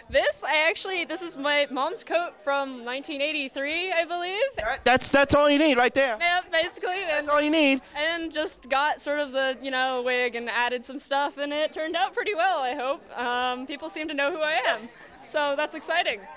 This, 0.09 0.43
I 0.43 0.67
actually, 0.69 1.05
this 1.05 1.21
is 1.21 1.37
my 1.37 1.67
mom's 1.69 2.03
coat 2.03 2.33
from 2.43 2.83
1983, 2.85 3.91
I 3.91 4.05
believe. 4.05 4.41
That's 4.83 5.09
that's 5.09 5.33
all 5.35 5.49
you 5.49 5.59
need 5.59 5.77
right 5.77 5.93
there. 5.93 6.17
Yeah, 6.19 6.41
basically. 6.51 7.01
And, 7.01 7.09
That's 7.09 7.29
all 7.29 7.41
you 7.41 7.51
need. 7.51 7.81
and 7.95 8.31
just 8.31 8.67
got 8.69 9.01
sort 9.01 9.19
of 9.19 9.31
the, 9.31 9.57
you 9.61 9.71
know, 9.71 10.01
wig 10.01 10.35
and 10.35 10.49
added 10.49 10.83
some 10.83 10.97
stuff, 10.97 11.37
and 11.37 11.53
it 11.53 11.73
turned 11.73 11.95
out 11.95 12.13
pretty 12.13 12.33
well, 12.35 12.59
I 12.61 12.75
hope. 12.75 13.17
Um, 13.17 13.67
people 13.67 13.89
seem 13.89 14.07
to 14.07 14.13
know 14.13 14.31
who 14.31 14.41
I 14.41 14.53
am. 14.53 14.89
So 15.23 15.53
that's 15.55 15.75
exciting. 15.75 16.19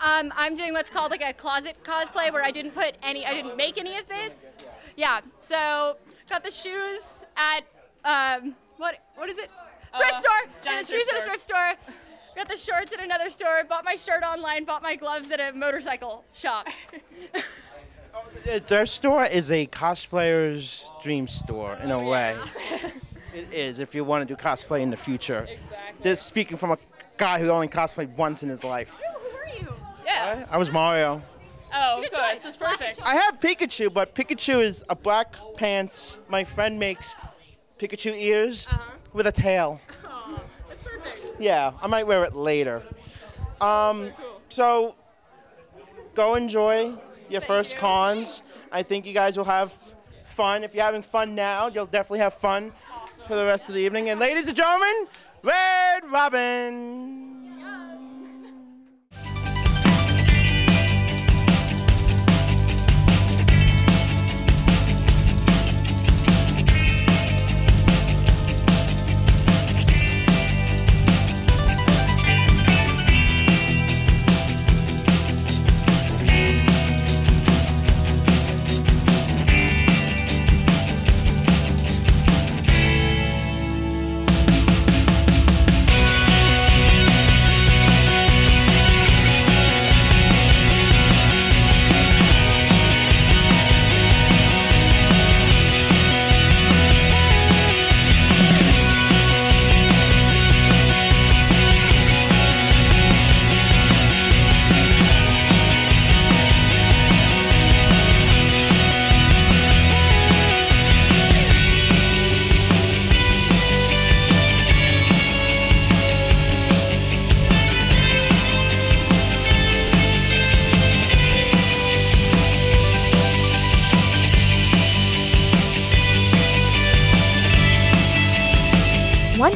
Um, 0.00 0.32
I'm 0.36 0.54
doing 0.54 0.74
what's 0.74 0.90
called 0.90 1.10
like 1.10 1.22
a 1.22 1.32
closet 1.32 1.76
cosplay 1.82 2.32
where 2.32 2.44
I 2.44 2.50
didn't 2.50 2.72
put 2.72 2.96
any, 3.02 3.26
I 3.26 3.34
didn't 3.34 3.56
make 3.56 3.78
any 3.78 3.96
of 3.96 4.06
this. 4.06 4.56
Yeah, 4.96 5.20
so 5.40 5.96
got 6.28 6.44
the 6.44 6.50
shoes 6.50 7.00
at 7.36 7.62
um, 8.04 8.54
what 8.76 8.98
what 9.16 9.28
is 9.28 9.38
it? 9.38 9.50
Thrift 9.96 10.12
Uh, 10.14 10.20
store. 10.20 10.30
Got 10.44 10.62
giant 10.64 10.86
the 10.86 10.92
shoes 10.92 11.04
thrift 11.04 11.14
at 11.14 11.20
a 11.20 11.24
thrift 11.24 11.40
store. 11.40 11.72
Got 12.36 12.48
the 12.48 12.56
shorts 12.56 12.92
at 12.92 13.00
another 13.00 13.30
store. 13.30 13.64
Bought 13.68 13.84
my 13.84 13.94
shirt 13.96 14.22
online. 14.22 14.64
Bought 14.64 14.82
my 14.82 14.94
gloves 14.96 15.30
at 15.30 15.40
a 15.40 15.52
motorcycle 15.52 16.24
shop. 16.32 16.68
Uh, 18.50 18.58
Their 18.66 18.86
store 18.86 19.24
is 19.26 19.52
a 19.52 19.66
cosplayer's 19.66 20.90
dream 21.02 21.28
store 21.28 21.74
in 21.82 21.90
a 21.90 22.02
way. 22.02 22.36
It 23.34 23.52
is 23.52 23.78
if 23.78 23.94
you 23.94 24.02
want 24.04 24.26
to 24.26 24.34
do 24.34 24.40
cosplay 24.42 24.80
in 24.80 24.90
the 24.90 24.96
future. 24.96 25.46
Exactly. 25.48 26.02
This 26.02 26.20
speaking 26.20 26.56
from 26.56 26.70
a 26.72 26.78
guy 27.18 27.38
who 27.38 27.50
only 27.50 27.68
cosplayed 27.68 28.08
once 28.16 28.42
in 28.42 28.48
his 28.48 28.64
life. 28.64 28.90
Who 28.98 29.36
are 29.36 29.56
you? 29.56 29.72
Yeah. 30.04 30.46
I 30.50 30.56
was 30.56 30.72
Mario. 30.72 31.22
Oh, 31.72 32.00
good. 32.00 32.10
good 32.10 32.16
choice. 32.18 32.42
This 32.42 32.54
is 32.54 32.56
Classic 32.56 32.78
perfect. 32.78 33.02
I 33.06 33.14
have 33.16 33.38
Pikachu, 33.38 33.92
but 33.92 34.14
Pikachu 34.14 34.60
is 34.62 34.82
a 34.88 34.96
black 34.96 35.36
pants. 35.56 36.18
My 36.28 36.42
friend 36.42 36.78
makes 36.80 37.14
Pikachu 37.78 38.16
ears 38.18 38.66
Uh-huh. 38.68 38.94
With 39.12 39.26
a 39.26 39.32
tail. 39.32 39.80
Aw, 40.04 40.40
that's 40.68 40.82
perfect. 40.82 41.40
Yeah, 41.40 41.72
I 41.80 41.86
might 41.86 42.06
wear 42.06 42.24
it 42.24 42.34
later. 42.34 42.82
Um, 43.60 44.10
so 44.48 44.94
go 46.14 46.34
enjoy 46.34 46.94
your 47.28 47.40
first 47.40 47.74
you. 47.74 47.78
cons. 47.78 48.42
I 48.72 48.82
think 48.82 49.06
you 49.06 49.12
guys 49.12 49.36
will 49.36 49.44
have 49.44 49.72
fun. 50.24 50.64
If 50.64 50.74
you're 50.74 50.84
having 50.84 51.02
fun 51.02 51.34
now, 51.34 51.68
you'll 51.68 51.86
definitely 51.86 52.20
have 52.20 52.34
fun 52.34 52.72
for 53.26 53.36
the 53.36 53.44
rest 53.44 53.68
of 53.68 53.74
the 53.74 53.80
evening. 53.80 54.08
And 54.08 54.20
ladies 54.20 54.48
and 54.48 54.56
gentlemen, 54.56 55.06
Red 55.42 56.04
Robin. 56.10 57.27